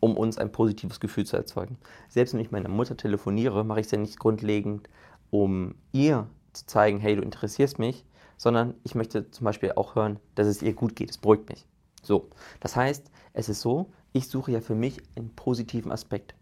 um 0.00 0.16
uns 0.16 0.38
ein 0.38 0.50
positives 0.50 0.98
Gefühl 0.98 1.26
zu 1.26 1.36
erzeugen. 1.36 1.78
Selbst 2.08 2.34
wenn 2.34 2.40
ich 2.40 2.50
meiner 2.50 2.68
Mutter 2.68 2.96
telefoniere, 2.96 3.64
mache 3.64 3.80
ich 3.80 3.86
es 3.86 3.92
ja 3.92 3.98
nicht 3.98 4.18
grundlegend, 4.18 4.88
um 5.30 5.74
ihr 5.92 6.26
zu 6.52 6.66
zeigen, 6.66 6.98
hey, 6.98 7.16
du 7.16 7.22
interessierst 7.22 7.78
mich, 7.78 8.04
sondern 8.36 8.74
ich 8.82 8.94
möchte 8.94 9.30
zum 9.30 9.44
Beispiel 9.44 9.72
auch 9.72 9.94
hören, 9.94 10.18
dass 10.34 10.46
es 10.46 10.62
ihr 10.62 10.72
gut 10.72 10.96
geht. 10.96 11.10
Es 11.10 11.18
beruhigt 11.18 11.48
mich. 11.48 11.66
So, 12.02 12.30
das 12.60 12.74
heißt, 12.74 13.10
es 13.34 13.48
ist 13.48 13.60
so, 13.60 13.90
ich 14.12 14.28
suche 14.28 14.52
ja 14.52 14.60
für 14.60 14.74
mich 14.74 15.02
einen 15.14 15.30
positiven 15.36 15.92
Aspekt. 15.92 16.34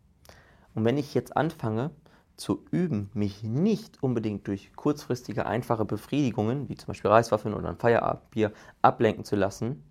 Und 0.74 0.84
wenn 0.84 0.96
ich 0.96 1.14
jetzt 1.14 1.36
anfange 1.36 1.90
zu 2.36 2.64
üben, 2.70 3.10
mich 3.14 3.42
nicht 3.42 4.00
unbedingt 4.00 4.46
durch 4.46 4.72
kurzfristige, 4.76 5.44
einfache 5.46 5.84
Befriedigungen, 5.84 6.68
wie 6.68 6.76
zum 6.76 6.86
Beispiel 6.86 7.10
Reiswaffeln 7.10 7.52
oder 7.52 7.68
ein 7.68 7.76
Feierabendbier, 7.76 8.52
ablenken 8.80 9.24
zu 9.24 9.34
lassen, 9.34 9.82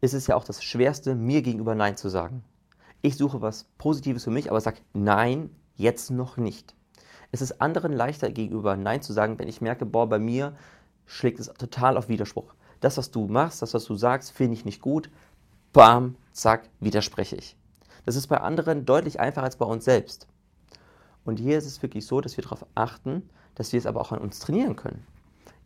ist 0.00 0.14
es 0.14 0.26
ja 0.26 0.34
auch 0.34 0.44
das 0.44 0.64
Schwerste, 0.64 1.14
mir 1.14 1.42
gegenüber 1.42 1.74
Nein 1.74 1.96
zu 1.96 2.08
sagen. 2.08 2.42
Ich 3.04 3.16
suche 3.16 3.42
was 3.42 3.64
Positives 3.78 4.22
für 4.22 4.30
mich, 4.30 4.48
aber 4.48 4.60
sage 4.60 4.78
Nein, 4.92 5.50
jetzt 5.74 6.10
noch 6.10 6.36
nicht. 6.36 6.76
Es 7.32 7.42
ist 7.42 7.60
anderen 7.60 7.92
leichter 7.92 8.30
gegenüber 8.30 8.76
Nein 8.76 9.02
zu 9.02 9.12
sagen, 9.12 9.40
wenn 9.40 9.48
ich 9.48 9.60
merke, 9.60 9.84
boah, 9.84 10.08
bei 10.08 10.20
mir 10.20 10.54
schlägt 11.04 11.40
es 11.40 11.48
total 11.48 11.96
auf 11.96 12.08
Widerspruch. 12.08 12.54
Das, 12.80 12.98
was 12.98 13.10
du 13.10 13.26
machst, 13.26 13.60
das, 13.60 13.74
was 13.74 13.86
du 13.86 13.96
sagst, 13.96 14.30
finde 14.30 14.54
ich 14.54 14.64
nicht 14.64 14.80
gut. 14.80 15.10
Bam, 15.72 16.14
zack, 16.32 16.68
widerspreche 16.78 17.34
ich. 17.34 17.56
Das 18.04 18.14
ist 18.14 18.28
bei 18.28 18.38
anderen 18.38 18.84
deutlich 18.84 19.18
einfacher 19.18 19.46
als 19.46 19.56
bei 19.56 19.66
uns 19.66 19.84
selbst. 19.84 20.28
Und 21.24 21.40
hier 21.40 21.58
ist 21.58 21.66
es 21.66 21.82
wirklich 21.82 22.06
so, 22.06 22.20
dass 22.20 22.36
wir 22.36 22.44
darauf 22.44 22.64
achten, 22.76 23.28
dass 23.56 23.72
wir 23.72 23.78
es 23.78 23.86
aber 23.86 24.00
auch 24.00 24.12
an 24.12 24.20
uns 24.20 24.38
trainieren 24.38 24.76
können. 24.76 25.04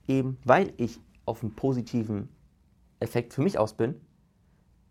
Eben 0.08 0.38
weil 0.44 0.72
ich 0.78 1.00
auf 1.26 1.42
einen 1.42 1.54
positiven 1.54 2.30
Effekt 3.00 3.34
für 3.34 3.42
mich 3.42 3.58
aus 3.58 3.74
bin, 3.74 4.00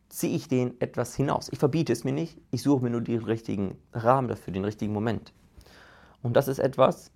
ziehe 0.09 0.35
ich 0.35 0.47
den 0.47 0.79
etwas 0.79 1.15
hinaus. 1.15 1.49
Ich 1.51 1.59
verbiete 1.59 1.93
es 1.93 2.03
mir 2.03 2.13
nicht, 2.13 2.37
ich 2.51 2.61
suche 2.61 2.83
mir 2.83 2.89
nur 2.89 3.01
den 3.01 3.23
richtigen 3.23 3.77
Rahmen 3.93 4.27
dafür, 4.27 4.53
den 4.53 4.65
richtigen 4.65 4.93
Moment. 4.93 5.33
Und 6.21 6.33
das 6.33 6.47
ist 6.47 6.59
etwas, 6.59 7.11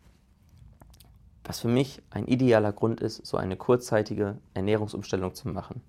was 1.43 1.59
für 1.59 1.67
mich 1.67 2.01
ein 2.11 2.27
idealer 2.27 2.71
Grund 2.73 3.01
ist, 3.01 3.25
so 3.25 3.37
eine 3.37 3.57
kurzzeitige 3.57 4.37
Ernährungsumstellung 4.53 5.33
zu 5.33 5.47
machen. 5.47 5.81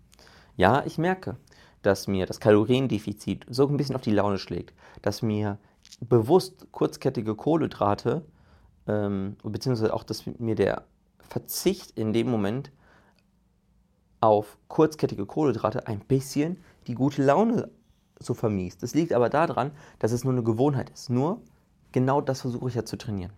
Ja, 0.56 0.84
ich 0.86 0.98
merke, 0.98 1.36
dass 1.82 2.06
mir 2.06 2.26
das 2.26 2.40
Kaloriendefizit 2.40 3.46
so 3.48 3.66
ein 3.66 3.76
bisschen 3.76 3.94
auf 3.96 4.02
die 4.02 4.10
Laune 4.10 4.38
schlägt, 4.38 4.74
dass 5.02 5.22
mir 5.22 5.58
bewusst 6.00 6.66
kurzkettige 6.72 7.34
Kohlenhydrate, 7.34 8.24
ähm, 8.86 9.36
beziehungsweise 9.42 9.92
auch, 9.92 10.04
dass 10.04 10.26
mir 10.26 10.54
der 10.54 10.84
Verzicht 11.28 11.92
in 11.92 12.12
dem 12.12 12.30
Moment 12.30 12.70
auf 14.20 14.58
kurzkettige 14.68 15.26
Kohlenhydrate 15.26 15.86
ein 15.86 16.00
bisschen 16.00 16.58
die 16.86 16.94
gute 16.94 17.22
Laune 17.22 17.70
so 18.18 18.34
vermiest. 18.34 18.82
Das 18.82 18.94
liegt 18.94 19.12
aber 19.12 19.30
daran, 19.30 19.72
dass 19.98 20.12
es 20.12 20.24
nur 20.24 20.32
eine 20.32 20.42
Gewohnheit 20.42 20.90
ist. 20.90 21.10
Nur 21.10 21.40
genau 21.92 22.20
das 22.20 22.42
versuche 22.42 22.68
ich 22.68 22.74
ja 22.74 22.84
zu 22.84 22.96
trainieren. 22.96 23.32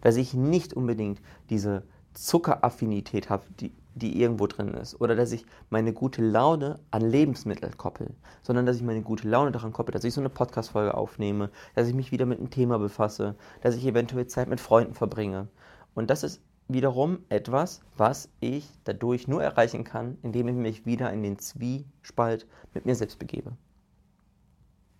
Dass 0.00 0.16
ich 0.16 0.34
nicht 0.34 0.72
unbedingt 0.72 1.20
diese 1.50 1.84
Zuckeraffinität 2.14 3.28
habe, 3.28 3.44
die, 3.60 3.72
die 3.94 4.20
irgendwo 4.20 4.46
drin 4.46 4.74
ist. 4.74 5.00
Oder 5.00 5.14
dass 5.14 5.32
ich 5.32 5.44
meine 5.68 5.92
gute 5.92 6.22
Laune 6.22 6.78
an 6.90 7.02
Lebensmittel 7.02 7.70
koppel. 7.76 8.14
Sondern 8.42 8.64
dass 8.64 8.76
ich 8.76 8.82
meine 8.82 9.02
gute 9.02 9.28
Laune 9.28 9.52
daran 9.52 9.72
koppel, 9.72 9.92
dass 9.92 10.04
ich 10.04 10.14
so 10.14 10.20
eine 10.20 10.30
Podcast-Folge 10.30 10.94
aufnehme, 10.94 11.50
dass 11.74 11.88
ich 11.88 11.94
mich 11.94 12.12
wieder 12.12 12.24
mit 12.24 12.38
einem 12.38 12.50
Thema 12.50 12.78
befasse, 12.78 13.34
dass 13.60 13.76
ich 13.76 13.84
eventuell 13.86 14.26
Zeit 14.26 14.48
mit 14.48 14.60
Freunden 14.60 14.94
verbringe. 14.94 15.48
Und 15.94 16.08
das 16.08 16.22
ist 16.22 16.40
wiederum 16.68 17.20
etwas, 17.30 17.80
was 17.96 18.28
ich 18.40 18.68
dadurch 18.84 19.26
nur 19.26 19.42
erreichen 19.42 19.84
kann, 19.84 20.18
indem 20.22 20.48
ich 20.48 20.54
mich 20.54 20.86
wieder 20.86 21.12
in 21.12 21.22
den 21.22 21.38
Zwiespalt 21.38 22.46
mit 22.74 22.86
mir 22.86 22.94
selbst 22.94 23.18
begebe. 23.18 23.56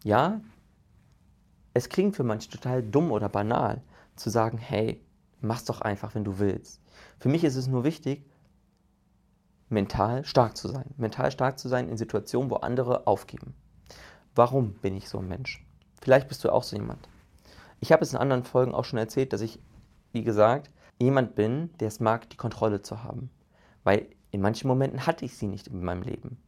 Ja, 0.02 0.40
es 1.75 1.88
klingt 1.88 2.16
für 2.16 2.25
manche 2.25 2.48
total 2.48 2.82
dumm 2.82 3.12
oder 3.12 3.28
banal, 3.28 3.82
zu 4.16 4.30
sagen, 4.30 4.58
hey, 4.58 5.00
mach's 5.40 5.64
doch 5.64 5.80
einfach, 5.80 6.14
wenn 6.14 6.25
du 6.25 6.38
willst. 6.38 6.80
Für 7.18 7.28
mich 7.28 7.44
ist 7.44 7.56
es 7.56 7.68
nur 7.68 7.84
wichtig, 7.84 8.25
mental 9.68 10.25
stark 10.25 10.56
zu 10.56 10.68
sein. 10.68 10.94
Mental 10.96 11.30
stark 11.30 11.58
zu 11.58 11.68
sein 11.68 11.88
in 11.88 11.96
Situationen, 11.96 12.50
wo 12.50 12.56
andere 12.56 13.06
aufgeben. 13.06 13.54
Warum 14.34 14.75
bin 14.75 14.96
ich 14.96 15.08
so 15.08 15.18
ein 15.18 15.28
Mensch? 15.28 15.64
Vielleicht 16.00 16.28
bist 16.28 16.42
du 16.44 16.52
auch 16.52 16.62
so 16.62 16.76
jemand. 16.76 17.08
Ich 17.80 17.92
habe 17.92 18.02
es 18.02 18.12
in 18.12 18.18
anderen 18.18 18.44
Folgen 18.44 18.75
auch 18.75 18.84
schon 18.84 18.98
erzählt, 18.98 19.32
dass 19.32 19.40
ich, 19.40 19.60
wie 20.12 20.25
gesagt, 20.25 20.70
jemand 20.98 21.34
bin, 21.34 21.70
der 21.78 21.88
es 21.88 22.00
mag, 22.00 22.28
die 22.30 22.36
Kontrolle 22.36 22.82
zu 22.82 23.02
haben. 23.02 23.30
Weil 23.84 24.08
in 24.30 24.40
manchen 24.40 24.68
Momenten 24.68 25.06
hatte 25.06 25.24
ich 25.24 25.36
sie 25.36 25.46
nicht 25.46 25.68
in 25.68 25.82
meinem 25.82 26.02
Leben. 26.02 26.38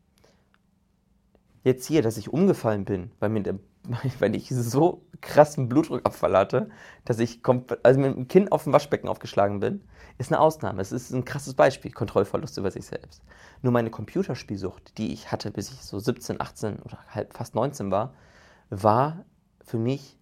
Jetzt 1.62 1.86
hier, 1.86 2.02
dass 2.02 2.16
ich 2.16 2.32
umgefallen 2.32 2.84
bin, 2.84 3.10
weil, 3.20 3.28
mir 3.28 3.58
weil 4.18 4.34
ich 4.34 4.48
so 4.48 5.04
krassen 5.20 5.68
Blutdruckabfall 5.68 6.36
hatte, 6.36 6.70
dass 7.04 7.18
ich 7.18 7.40
also 7.82 8.00
mit 8.00 8.16
dem 8.16 8.28
Kinn 8.28 8.50
auf 8.50 8.64
dem 8.64 8.72
Waschbecken 8.72 9.08
aufgeschlagen 9.08 9.60
bin, 9.60 9.82
ist 10.18 10.32
eine 10.32 10.40
Ausnahme. 10.40 10.80
Es 10.80 10.92
ist 10.92 11.12
ein 11.12 11.24
krasses 11.24 11.54
Beispiel, 11.54 11.90
Kontrollverlust 11.90 12.56
über 12.58 12.70
sich 12.70 12.86
selbst. 12.86 13.22
Nur 13.62 13.72
meine 13.72 13.90
Computerspielsucht, 13.90 14.96
die 14.98 15.12
ich 15.12 15.30
hatte, 15.32 15.50
bis 15.50 15.70
ich 15.70 15.82
so 15.82 15.98
17, 15.98 16.40
18 16.40 16.80
oder 16.80 16.98
halb 17.08 17.34
fast 17.34 17.54
19 17.54 17.90
war, 17.90 18.14
war 18.70 19.24
für 19.64 19.78
mich 19.78 20.18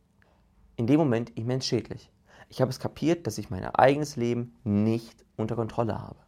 in 0.77 0.87
dem 0.87 0.99
Moment 0.99 1.37
immens 1.37 1.67
schädlich. 1.67 2.11
Ich 2.49 2.61
habe 2.61 2.71
es 2.71 2.81
kapiert, 2.81 3.27
dass 3.27 3.39
ich 3.39 3.51
mein 3.51 3.65
eigenes 3.65 4.17
Leben 4.17 4.55
nicht 4.65 5.25
unter 5.37 5.57
Kontrolle 5.57 6.01
habe. 6.01 6.19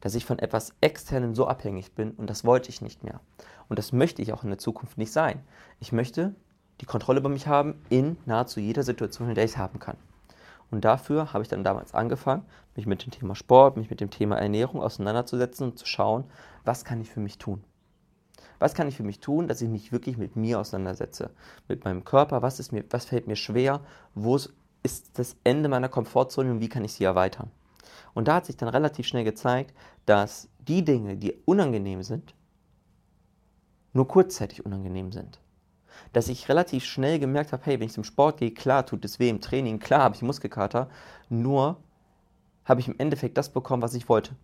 Dass 0.00 0.14
ich 0.14 0.26
von 0.26 0.38
etwas 0.38 0.74
Externem 0.80 1.34
so 1.34 1.46
abhängig 1.46 1.94
bin 1.94 2.10
und 2.12 2.28
das 2.28 2.44
wollte 2.44 2.68
ich 2.68 2.82
nicht 2.82 3.02
mehr. 3.02 3.20
Und 3.68 3.78
das 3.78 3.92
möchte 3.92 4.20
ich 4.20 4.32
auch 4.32 4.44
in 4.44 4.50
der 4.50 4.58
Zukunft 4.58 4.98
nicht 4.98 5.12
sein. 5.12 5.42
Ich 5.80 5.92
möchte 5.92 6.34
die 6.80 6.86
Kontrolle 6.86 7.20
über 7.20 7.28
mich 7.28 7.46
haben 7.46 7.80
in 7.88 8.18
nahezu 8.26 8.60
jeder 8.60 8.82
Situation, 8.82 9.28
in 9.28 9.34
der 9.34 9.44
ich 9.44 9.52
es 9.52 9.56
haben 9.56 9.78
kann. 9.78 9.96
Und 10.70 10.84
dafür 10.84 11.32
habe 11.32 11.42
ich 11.42 11.48
dann 11.48 11.64
damals 11.64 11.94
angefangen, 11.94 12.44
mich 12.74 12.86
mit 12.86 13.04
dem 13.04 13.12
Thema 13.12 13.34
Sport, 13.34 13.76
mich 13.76 13.90
mit 13.90 14.00
dem 14.00 14.10
Thema 14.10 14.36
Ernährung 14.36 14.82
auseinanderzusetzen 14.82 15.70
und 15.70 15.78
zu 15.78 15.86
schauen, 15.86 16.24
was 16.64 16.84
kann 16.84 17.00
ich 17.00 17.10
für 17.10 17.20
mich 17.20 17.38
tun. 17.38 17.62
Was 18.58 18.74
kann 18.74 18.88
ich 18.88 18.96
für 18.96 19.02
mich 19.02 19.20
tun, 19.20 19.48
dass 19.48 19.60
ich 19.60 19.68
mich 19.68 19.92
wirklich 19.92 20.16
mit 20.16 20.36
mir 20.36 20.58
auseinandersetze? 20.58 21.30
Mit 21.68 21.84
meinem 21.84 22.04
Körper, 22.04 22.42
was, 22.42 22.60
ist 22.60 22.72
mir, 22.72 22.84
was 22.90 23.04
fällt 23.04 23.26
mir 23.26 23.36
schwer, 23.36 23.80
wo 24.14 24.36
ist 24.84 25.18
das 25.18 25.34
Ende 25.42 25.68
meiner 25.68 25.88
Komfortzone 25.88 26.52
und 26.52 26.60
wie 26.60 26.68
kann 26.68 26.84
ich 26.84 26.92
sie 26.92 27.04
erweitern. 27.04 27.50
Und 28.12 28.28
da 28.28 28.36
hat 28.36 28.46
sich 28.46 28.56
dann 28.56 28.68
relativ 28.68 29.06
schnell 29.06 29.24
gezeigt, 29.24 29.74
dass 30.06 30.48
die 30.60 30.84
Dinge, 30.84 31.16
die 31.16 31.32
unangenehm 31.46 32.04
sind, 32.04 32.34
nur 33.92 34.06
kurzzeitig 34.06 34.64
unangenehm 34.64 35.10
sind. 35.10 35.40
Dass 36.12 36.28
ich 36.28 36.48
relativ 36.48 36.84
schnell 36.84 37.18
gemerkt 37.18 37.52
habe, 37.52 37.64
hey, 37.64 37.80
wenn 37.80 37.86
ich 37.86 37.92
zum 37.92 38.04
Sport 38.04 38.38
gehe, 38.38 38.52
klar 38.52 38.84
tut 38.84 39.04
es 39.04 39.18
weh 39.18 39.30
im 39.30 39.40
Training, 39.40 39.78
klar 39.78 40.02
habe 40.02 40.14
ich 40.14 40.22
Muskelkater, 40.22 40.88
nur 41.28 41.78
habe 42.64 42.80
ich 42.80 42.88
im 42.88 42.98
Endeffekt 42.98 43.38
das 43.38 43.52
bekommen, 43.52 43.82
was 43.82 43.94
ich 43.94 44.08
wollte. 44.08 44.36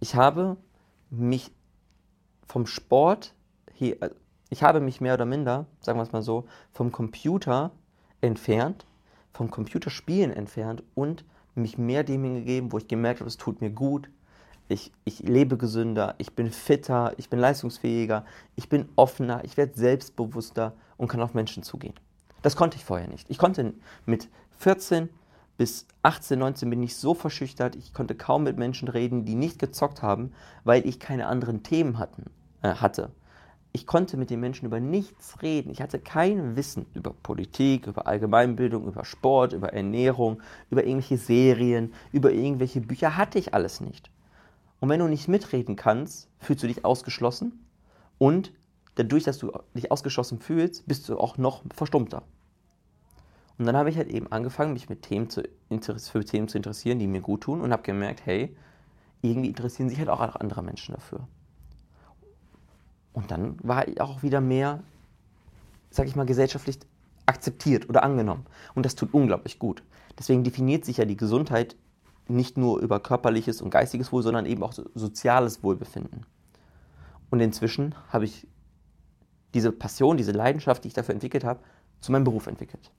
Ich 0.00 0.14
habe 0.14 0.56
mich 1.10 1.52
vom 2.46 2.66
Sport, 2.66 3.34
hier, 3.72 3.96
ich 4.48 4.62
habe 4.62 4.80
mich 4.80 5.00
mehr 5.00 5.14
oder 5.14 5.26
minder, 5.26 5.66
sagen 5.80 5.98
wir 5.98 6.02
es 6.02 6.12
mal 6.12 6.22
so, 6.22 6.46
vom 6.72 6.92
Computer 6.92 7.72
entfernt 8.20 8.86
vom 9.36 9.50
Computerspielen 9.50 10.32
entfernt 10.32 10.82
und 10.94 11.24
mich 11.54 11.76
mehr 11.78 12.04
dem 12.04 12.24
hingegeben, 12.24 12.72
wo 12.72 12.78
ich 12.78 12.88
gemerkt 12.88 13.20
habe, 13.20 13.28
es 13.28 13.36
tut 13.36 13.60
mir 13.60 13.70
gut. 13.70 14.08
Ich, 14.68 14.92
ich 15.04 15.20
lebe 15.20 15.56
gesünder, 15.56 16.14
ich 16.18 16.34
bin 16.34 16.50
fitter, 16.50 17.12
ich 17.18 17.30
bin 17.30 17.38
leistungsfähiger, 17.38 18.24
ich 18.56 18.68
bin 18.68 18.88
offener, 18.96 19.44
ich 19.44 19.56
werde 19.56 19.78
selbstbewusster 19.78 20.72
und 20.96 21.08
kann 21.08 21.20
auf 21.20 21.34
Menschen 21.34 21.62
zugehen. 21.62 21.94
Das 22.42 22.56
konnte 22.56 22.76
ich 22.76 22.84
vorher 22.84 23.08
nicht. 23.08 23.30
Ich 23.30 23.38
konnte 23.38 23.74
mit 24.06 24.28
14 24.58 25.08
bis 25.56 25.86
18, 26.02 26.38
19 26.38 26.70
bin 26.70 26.82
ich 26.82 26.96
so 26.96 27.14
verschüchtert, 27.14 27.76
ich 27.76 27.94
konnte 27.94 28.14
kaum 28.14 28.42
mit 28.42 28.56
Menschen 28.56 28.88
reden, 28.88 29.24
die 29.24 29.34
nicht 29.34 29.58
gezockt 29.58 30.02
haben, 30.02 30.32
weil 30.64 30.86
ich 30.86 30.98
keine 30.98 31.26
anderen 31.26 31.62
Themen 31.62 31.98
hatten, 31.98 32.24
äh, 32.62 32.74
hatte 32.74 33.10
ich 33.76 33.86
konnte 33.86 34.16
mit 34.16 34.30
den 34.30 34.40
Menschen 34.40 34.64
über 34.64 34.80
nichts 34.80 35.42
reden. 35.42 35.70
Ich 35.70 35.82
hatte 35.82 35.98
kein 35.98 36.56
Wissen 36.56 36.86
über 36.94 37.12
Politik, 37.12 37.86
über 37.86 38.06
Allgemeinbildung, 38.06 38.86
über 38.86 39.04
Sport, 39.04 39.52
über 39.52 39.74
Ernährung, 39.74 40.40
über 40.70 40.82
irgendwelche 40.82 41.18
Serien, 41.18 41.92
über 42.10 42.32
irgendwelche 42.32 42.80
Bücher. 42.80 43.18
Hatte 43.18 43.38
ich 43.38 43.52
alles 43.52 43.82
nicht. 43.82 44.10
Und 44.80 44.88
wenn 44.88 45.00
du 45.00 45.08
nicht 45.08 45.28
mitreden 45.28 45.76
kannst, 45.76 46.30
fühlst 46.38 46.62
du 46.62 46.68
dich 46.68 46.86
ausgeschlossen. 46.86 47.66
Und 48.16 48.50
dadurch, 48.94 49.24
dass 49.24 49.36
du 49.36 49.52
dich 49.74 49.90
ausgeschlossen 49.90 50.38
fühlst, 50.38 50.88
bist 50.88 51.06
du 51.10 51.18
auch 51.18 51.36
noch 51.36 51.62
verstummter. 51.74 52.22
Und 53.58 53.66
dann 53.66 53.76
habe 53.76 53.90
ich 53.90 53.98
halt 53.98 54.08
eben 54.08 54.32
angefangen, 54.32 54.72
mich 54.72 54.88
mit 54.88 55.02
Themen 55.02 55.28
zu, 55.28 55.42
für 55.98 56.24
Themen 56.24 56.48
zu 56.48 56.56
interessieren, 56.56 56.98
die 56.98 57.06
mir 57.06 57.20
gut 57.20 57.42
tun 57.42 57.60
und 57.60 57.72
habe 57.72 57.82
gemerkt, 57.82 58.24
hey, 58.24 58.56
irgendwie 59.20 59.48
interessieren 59.48 59.90
sich 59.90 59.98
halt 59.98 60.08
auch 60.08 60.20
andere 60.36 60.62
Menschen 60.62 60.94
dafür. 60.94 61.28
Und 63.16 63.30
dann 63.30 63.56
war 63.62 63.88
ich 63.88 63.98
auch 63.98 64.22
wieder 64.22 64.42
mehr, 64.42 64.82
sag 65.88 66.06
ich 66.06 66.16
mal, 66.16 66.26
gesellschaftlich 66.26 66.78
akzeptiert 67.24 67.88
oder 67.88 68.02
angenommen. 68.02 68.44
Und 68.74 68.84
das 68.84 68.94
tut 68.94 69.14
unglaublich 69.14 69.58
gut. 69.58 69.82
Deswegen 70.18 70.44
definiert 70.44 70.84
sich 70.84 70.98
ja 70.98 71.06
die 71.06 71.16
Gesundheit 71.16 71.76
nicht 72.28 72.58
nur 72.58 72.78
über 72.78 73.00
körperliches 73.00 73.62
und 73.62 73.70
geistiges 73.70 74.12
Wohl, 74.12 74.22
sondern 74.22 74.44
eben 74.44 74.62
auch 74.62 74.74
soziales 74.94 75.62
Wohlbefinden. 75.62 76.26
Und 77.30 77.40
inzwischen 77.40 77.94
habe 78.10 78.26
ich 78.26 78.46
diese 79.54 79.72
Passion, 79.72 80.18
diese 80.18 80.32
Leidenschaft, 80.32 80.84
die 80.84 80.88
ich 80.88 80.94
dafür 80.94 81.14
entwickelt 81.14 81.42
habe, 81.42 81.60
zu 82.02 82.12
meinem 82.12 82.24
Beruf 82.24 82.46
entwickelt. 82.46 82.90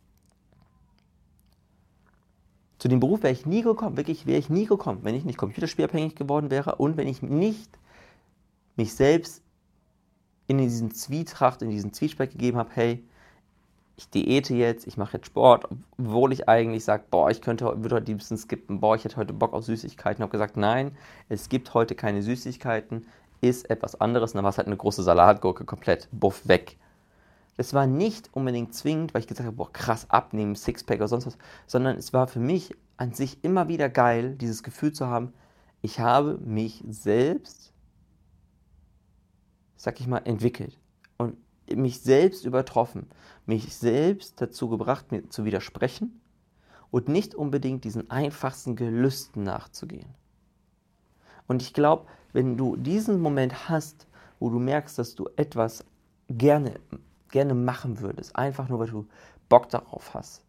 Zu 2.79 2.87
dem 2.87 2.99
Beruf 2.99 3.21
wäre 3.21 3.33
ich 3.33 3.45
nie 3.45 3.61
gekommen, 3.61 3.97
wirklich 3.97 4.25
wäre 4.25 4.39
ich 4.39 4.49
nie 4.49 4.65
gekommen, 4.65 5.01
wenn 5.03 5.13
ich 5.13 5.25
nicht 5.25 5.37
computerspielabhängig 5.37 6.15
geworden 6.15 6.49
wäre 6.49 6.77
und 6.77 6.97
wenn 6.97 7.07
ich 7.07 7.21
nicht 7.21 7.77
mich 8.75 8.95
selbst 8.95 9.43
in 10.47 10.57
diesen 10.57 10.91
Zwietracht, 10.91 11.61
in 11.61 11.69
diesen 11.69 11.93
Zwiespalt 11.93 12.31
gegeben 12.31 12.57
habe, 12.57 12.69
hey, 12.73 13.03
ich 13.97 14.09
diete 14.09 14.53
jetzt, 14.53 14.85
ich 14.85 14.95
mache 14.95 15.17
jetzt 15.17 15.27
Sport, 15.27 15.67
obwohl 15.97 16.31
ich 16.31 16.47
eigentlich 16.47 16.85
sage, 16.85 17.03
boah, 17.09 17.31
ich 17.31 17.41
könnte, 17.41 17.65
würde 17.65 17.95
heute 17.95 18.11
liebsten 18.11 18.37
skippen, 18.37 18.79
boah, 18.79 18.95
ich 18.95 19.03
hätte 19.03 19.17
heute 19.17 19.33
Bock 19.33 19.53
auf 19.53 19.65
Süßigkeiten. 19.65 20.21
Ich 20.21 20.21
habe 20.21 20.31
gesagt, 20.31 20.55
nein, 20.55 20.95
es 21.29 21.49
gibt 21.49 21.73
heute 21.73 21.95
keine 21.95 22.21
Süßigkeiten, 22.21 23.07
ist 23.41 23.69
etwas 23.69 23.99
anderes. 23.99 24.31
Und 24.31 24.37
dann 24.37 24.43
war 24.43 24.51
es 24.51 24.57
halt 24.57 24.67
eine 24.67 24.77
große 24.77 25.01
Salatgurke 25.01 25.65
komplett, 25.65 26.07
buff, 26.11 26.47
weg. 26.47 26.77
Das 27.57 27.73
war 27.73 27.87
nicht 27.87 28.29
unbedingt 28.33 28.75
zwingend, 28.75 29.15
weil 29.15 29.21
ich 29.21 29.27
gesagt 29.27 29.47
habe, 29.47 29.57
boah, 29.57 29.73
krass 29.73 30.05
abnehmen, 30.11 30.55
Sixpack 30.55 30.99
oder 30.99 31.07
sonst 31.07 31.25
was, 31.25 31.37
sondern 31.65 31.97
es 31.97 32.13
war 32.13 32.27
für 32.27 32.39
mich 32.39 32.75
an 32.97 33.13
sich 33.13 33.43
immer 33.43 33.67
wieder 33.67 33.89
geil, 33.89 34.35
dieses 34.35 34.61
Gefühl 34.61 34.93
zu 34.93 35.07
haben, 35.07 35.33
ich 35.81 35.99
habe 35.99 36.37
mich 36.37 36.83
selbst, 36.87 37.73
sag 39.77 39.99
ich 39.99 40.07
mal, 40.07 40.19
entwickelt 40.25 40.77
und 41.17 41.37
mich 41.73 42.01
selbst 42.01 42.45
übertroffen, 42.45 43.07
mich 43.45 43.75
selbst 43.75 44.41
dazu 44.41 44.69
gebracht, 44.69 45.11
mir 45.11 45.29
zu 45.29 45.45
widersprechen 45.45 46.19
und 46.91 47.07
nicht 47.07 47.35
unbedingt 47.35 47.83
diesen 47.83 48.09
einfachsten 48.11 48.75
Gelüsten 48.75 49.43
nachzugehen. 49.43 50.09
Und 51.47 51.61
ich 51.61 51.73
glaube, 51.73 52.07
wenn 52.33 52.57
du 52.57 52.75
diesen 52.75 53.21
Moment 53.21 53.69
hast, 53.69 54.07
wo 54.39 54.49
du 54.49 54.59
merkst, 54.59 54.99
dass 54.99 55.15
du 55.15 55.29
etwas 55.35 55.85
gerne 56.29 56.73
gerne 57.29 57.53
machen 57.53 57.99
würdest. 57.99 58.35
Einfach 58.35 58.69
nur, 58.69 58.79
weil 58.79 58.87
du 58.87 59.07
Bock 59.49 59.69
darauf 59.69 60.13
hast. 60.13 60.43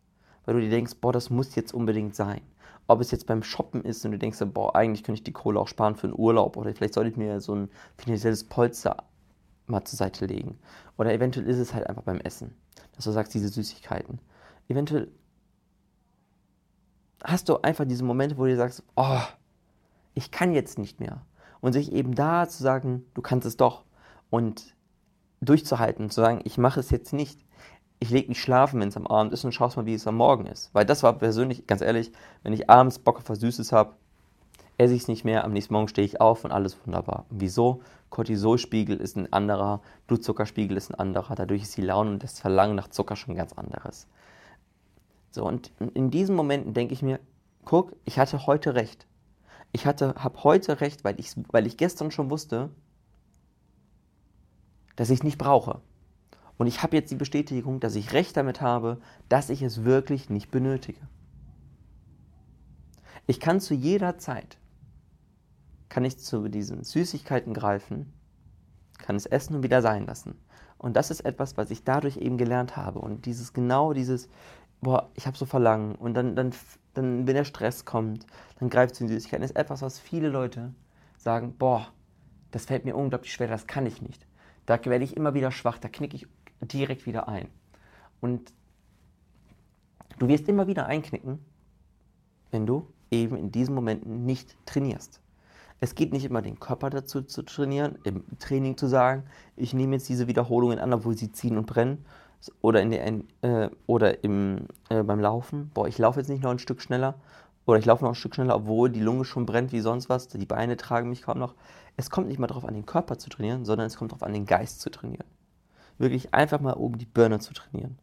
Weil 0.44 0.54
du 0.54 0.60
dir 0.60 0.70
denkst, 0.70 0.94
boah, 1.00 1.12
das 1.12 1.30
muss 1.30 1.54
jetzt 1.54 1.74
unbedingt 1.74 2.14
sein. 2.14 2.40
Ob 2.86 3.00
es 3.00 3.10
jetzt 3.10 3.26
beim 3.26 3.42
Shoppen 3.42 3.82
ist 3.84 4.04
und 4.04 4.12
du 4.12 4.18
denkst, 4.18 4.38
boah, 4.54 4.74
eigentlich 4.74 5.04
könnte 5.04 5.18
ich 5.18 5.24
die 5.24 5.32
Kohle 5.32 5.60
auch 5.60 5.68
sparen 5.68 5.96
für 5.96 6.06
einen 6.06 6.18
Urlaub 6.18 6.56
oder 6.56 6.74
vielleicht 6.74 6.94
sollte 6.94 7.10
ich 7.10 7.16
mir 7.16 7.40
so 7.40 7.54
ein 7.54 7.70
finanzielles 7.98 8.44
Polster 8.44 9.04
mal 9.70 9.84
zur 9.84 9.96
Seite 9.96 10.26
legen. 10.26 10.58
Oder 10.96 11.12
eventuell 11.12 11.46
ist 11.48 11.58
es 11.58 11.74
halt 11.74 11.86
einfach 11.86 12.02
beim 12.02 12.20
Essen, 12.20 12.54
dass 12.94 13.04
du 13.04 13.10
sagst, 13.10 13.34
diese 13.34 13.48
Süßigkeiten. 13.48 14.20
Eventuell 14.68 15.08
hast 17.24 17.48
du 17.48 17.60
einfach 17.62 17.84
diese 17.84 18.04
Momente, 18.04 18.38
wo 18.38 18.44
du 18.44 18.56
sagst, 18.56 18.82
oh, 18.96 19.20
ich 20.14 20.30
kann 20.30 20.52
jetzt 20.52 20.78
nicht 20.78 21.00
mehr. 21.00 21.22
Und 21.60 21.72
sich 21.72 21.92
eben 21.92 22.14
da 22.14 22.48
zu 22.48 22.62
sagen, 22.62 23.04
du 23.14 23.22
kannst 23.22 23.46
es 23.46 23.56
doch. 23.56 23.84
Und 24.30 24.74
durchzuhalten 25.40 26.10
zu 26.10 26.20
sagen, 26.20 26.40
ich 26.44 26.58
mache 26.58 26.80
es 26.80 26.90
jetzt 26.90 27.12
nicht. 27.12 27.44
Ich 28.00 28.10
lege 28.10 28.28
mich 28.28 28.40
schlafen, 28.40 28.80
wenn 28.80 28.88
es 28.88 28.96
am 28.96 29.06
Abend 29.06 29.32
ist 29.32 29.44
und 29.44 29.52
schaue 29.52 29.70
mal, 29.74 29.86
wie 29.86 29.94
es 29.94 30.06
am 30.06 30.16
Morgen 30.16 30.46
ist. 30.46 30.72
Weil 30.72 30.84
das 30.84 31.02
war 31.02 31.12
persönlich, 31.14 31.66
ganz 31.66 31.80
ehrlich, 31.80 32.12
wenn 32.42 32.52
ich 32.52 32.70
abends 32.70 32.98
Bock 32.98 33.18
auf 33.18 33.28
was 33.28 33.40
Süßes 33.40 33.72
habe, 33.72 33.96
esse 34.78 34.94
ich 34.94 35.02
es 35.02 35.08
nicht 35.08 35.24
mehr, 35.24 35.44
am 35.44 35.52
nächsten 35.52 35.74
Morgen 35.74 35.88
stehe 35.88 36.06
ich 36.06 36.20
auf 36.20 36.44
und 36.44 36.52
alles 36.52 36.78
wunderbar. 36.86 37.26
Wieso? 37.30 37.82
Cortisolspiegel 38.10 38.96
ist 38.96 39.16
ein 39.16 39.32
anderer, 39.32 39.82
Blutzuckerspiegel 40.06 40.76
ist 40.76 40.90
ein 40.90 40.94
anderer, 40.94 41.34
dadurch 41.34 41.62
ist 41.62 41.76
die 41.76 41.82
Laune 41.82 42.12
und 42.12 42.22
das 42.22 42.40
Verlangen 42.40 42.76
nach 42.76 42.88
Zucker 42.88 43.16
schon 43.16 43.34
ganz 43.34 43.52
anderes. 43.52 44.06
So, 45.30 45.44
und 45.44 45.72
in 45.94 46.10
diesen 46.10 46.34
Momenten 46.34 46.72
denke 46.72 46.94
ich 46.94 47.02
mir, 47.02 47.20
guck, 47.64 47.94
ich 48.04 48.18
hatte 48.18 48.46
heute 48.46 48.74
recht. 48.74 49.06
Ich 49.72 49.84
habe 49.84 50.14
heute 50.42 50.80
recht, 50.80 51.04
weil 51.04 51.20
ich, 51.20 51.32
weil 51.50 51.66
ich 51.66 51.76
gestern 51.76 52.10
schon 52.10 52.30
wusste, 52.30 52.70
dass 54.96 55.10
ich 55.10 55.18
es 55.18 55.24
nicht 55.24 55.38
brauche. 55.38 55.80
Und 56.56 56.66
ich 56.66 56.82
habe 56.82 56.96
jetzt 56.96 57.10
die 57.10 57.16
Bestätigung, 57.16 57.78
dass 57.78 57.94
ich 57.94 58.12
recht 58.12 58.36
damit 58.36 58.60
habe, 58.60 58.98
dass 59.28 59.50
ich 59.50 59.62
es 59.62 59.84
wirklich 59.84 60.30
nicht 60.30 60.50
benötige. 60.50 61.00
Ich 63.26 63.40
kann 63.40 63.60
zu 63.60 63.74
jeder 63.74 64.18
Zeit, 64.18 64.57
kann 65.88 66.04
ich 66.04 66.18
zu 66.18 66.48
diesen 66.48 66.84
Süßigkeiten 66.84 67.54
greifen, 67.54 68.12
kann 68.98 69.16
es 69.16 69.26
essen 69.26 69.56
und 69.56 69.62
wieder 69.62 69.82
sein 69.82 70.06
lassen. 70.06 70.34
Und 70.76 70.96
das 70.96 71.10
ist 71.10 71.20
etwas, 71.20 71.56
was 71.56 71.70
ich 71.70 71.84
dadurch 71.84 72.16
eben 72.16 72.38
gelernt 72.38 72.76
habe. 72.76 73.00
Und 73.00 73.26
dieses 73.26 73.52
genau 73.52 73.92
dieses, 73.92 74.28
boah, 74.80 75.10
ich 75.14 75.26
habe 75.26 75.36
so 75.36 75.46
Verlangen 75.46 75.94
und 75.94 76.14
dann, 76.14 76.36
dann, 76.36 76.52
dann, 76.94 77.26
wenn 77.26 77.34
der 77.34 77.44
Stress 77.44 77.84
kommt, 77.84 78.26
dann 78.58 78.70
greift 78.70 78.94
zu 78.94 79.04
den 79.04 79.08
Süßigkeiten, 79.08 79.44
ist 79.44 79.56
etwas, 79.56 79.82
was 79.82 79.98
viele 79.98 80.28
Leute 80.28 80.74
sagen, 81.16 81.54
boah, 81.58 81.88
das 82.50 82.66
fällt 82.66 82.84
mir 82.84 82.96
unglaublich 82.96 83.32
schwer, 83.32 83.48
das 83.48 83.66
kann 83.66 83.86
ich 83.86 84.00
nicht. 84.02 84.26
Da 84.66 84.82
werde 84.84 85.04
ich 85.04 85.16
immer 85.16 85.34
wieder 85.34 85.50
schwach, 85.50 85.78
da 85.78 85.88
knicke 85.88 86.16
ich 86.16 86.26
direkt 86.60 87.06
wieder 87.06 87.28
ein. 87.28 87.48
Und 88.20 88.52
du 90.18 90.28
wirst 90.28 90.48
immer 90.48 90.66
wieder 90.66 90.86
einknicken, 90.86 91.38
wenn 92.50 92.66
du 92.66 92.86
eben 93.10 93.36
in 93.36 93.50
diesen 93.50 93.74
Momenten 93.74 94.24
nicht 94.24 94.56
trainierst. 94.66 95.20
Es 95.80 95.94
geht 95.94 96.12
nicht 96.12 96.24
immer, 96.24 96.42
den 96.42 96.58
Körper 96.58 96.90
dazu 96.90 97.22
zu 97.22 97.42
trainieren, 97.42 97.98
im 98.04 98.24
Training 98.38 98.76
zu 98.76 98.86
sagen, 98.86 99.24
ich 99.56 99.74
nehme 99.74 99.96
jetzt 99.96 100.08
diese 100.08 100.26
Wiederholungen 100.26 100.78
an, 100.78 100.92
obwohl 100.92 101.16
sie 101.16 101.30
ziehen 101.32 101.56
und 101.56 101.66
brennen. 101.66 102.04
Oder, 102.60 102.82
in 102.82 102.90
der, 102.90 103.06
äh, 103.42 103.70
oder 103.86 104.22
im, 104.22 104.66
äh, 104.90 105.02
beim 105.02 105.20
Laufen, 105.20 105.70
boah, 105.74 105.88
ich 105.88 105.98
laufe 105.98 106.20
jetzt 106.20 106.28
nicht 106.28 106.42
noch 106.42 106.50
ein 106.50 106.60
Stück 106.60 106.80
schneller. 106.80 107.14
Oder 107.66 107.78
ich 107.78 107.84
laufe 107.84 108.04
noch 108.04 108.12
ein 108.12 108.14
Stück 108.14 108.34
schneller, 108.34 108.56
obwohl 108.56 108.90
die 108.90 109.00
Lunge 109.00 109.24
schon 109.24 109.44
brennt 109.44 109.72
wie 109.72 109.80
sonst 109.80 110.08
was, 110.08 110.28
die 110.28 110.46
Beine 110.46 110.76
tragen 110.76 111.10
mich 111.10 111.22
kaum 111.22 111.38
noch 111.38 111.54
es 111.98 112.10
kommt 112.10 112.28
nicht 112.28 112.38
mal 112.38 112.46
darauf 112.46 112.64
an, 112.64 112.74
den 112.74 112.86
Körper 112.86 113.18
zu 113.18 113.28
trainieren, 113.28 113.64
sondern 113.64 113.88
es 113.88 113.96
kommt 113.96 114.12
darauf 114.12 114.22
an, 114.22 114.32
den 114.32 114.46
Geist 114.46 114.80
zu 114.80 114.88
trainieren. 114.88 115.26
Wirklich 115.98 116.32
einfach 116.32 116.60
mal 116.60 116.74
oben 116.74 116.96
die 116.96 117.06
Birne 117.06 117.40
zu 117.40 117.52
trainieren. 117.52 117.98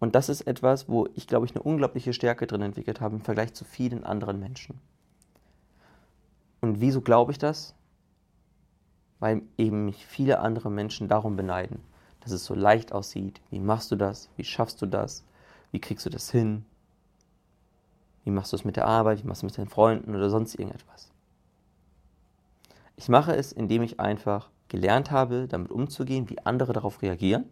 Und 0.00 0.16
das 0.16 0.28
ist 0.28 0.40
etwas, 0.42 0.88
wo 0.88 1.06
ich, 1.14 1.28
glaube 1.28 1.46
ich, 1.46 1.54
eine 1.54 1.62
unglaubliche 1.62 2.12
Stärke 2.12 2.48
drin 2.48 2.62
entwickelt 2.62 3.00
habe 3.00 3.14
im 3.14 3.22
Vergleich 3.22 3.54
zu 3.54 3.64
vielen 3.64 4.02
anderen 4.02 4.40
Menschen. 4.40 4.80
Und 6.60 6.80
wieso 6.80 7.00
glaube 7.00 7.32
ich 7.32 7.38
das? 7.38 7.74
Weil 9.18 9.42
eben 9.56 9.84
mich 9.86 10.06
viele 10.06 10.40
andere 10.40 10.70
Menschen 10.70 11.08
darum 11.08 11.36
beneiden, 11.36 11.80
dass 12.20 12.32
es 12.32 12.44
so 12.44 12.54
leicht 12.54 12.92
aussieht. 12.92 13.40
Wie 13.50 13.60
machst 13.60 13.90
du 13.90 13.96
das? 13.96 14.28
Wie 14.36 14.44
schaffst 14.44 14.80
du 14.82 14.86
das? 14.86 15.24
Wie 15.70 15.80
kriegst 15.80 16.06
du 16.06 16.10
das 16.10 16.30
hin? 16.30 16.64
Wie 18.24 18.30
machst 18.30 18.52
du 18.52 18.56
es 18.56 18.64
mit 18.64 18.76
der 18.76 18.86
Arbeit? 18.86 19.22
Wie 19.22 19.26
machst 19.26 19.42
du 19.42 19.46
es 19.46 19.52
mit 19.52 19.58
deinen 19.58 19.70
Freunden 19.70 20.14
oder 20.14 20.30
sonst 20.30 20.54
irgendetwas? 20.54 21.10
Ich 22.96 23.08
mache 23.08 23.36
es, 23.36 23.52
indem 23.52 23.82
ich 23.82 24.00
einfach 24.00 24.50
gelernt 24.68 25.10
habe, 25.10 25.46
damit 25.48 25.70
umzugehen, 25.70 26.28
wie 26.28 26.38
andere 26.44 26.72
darauf 26.72 27.02
reagieren 27.02 27.44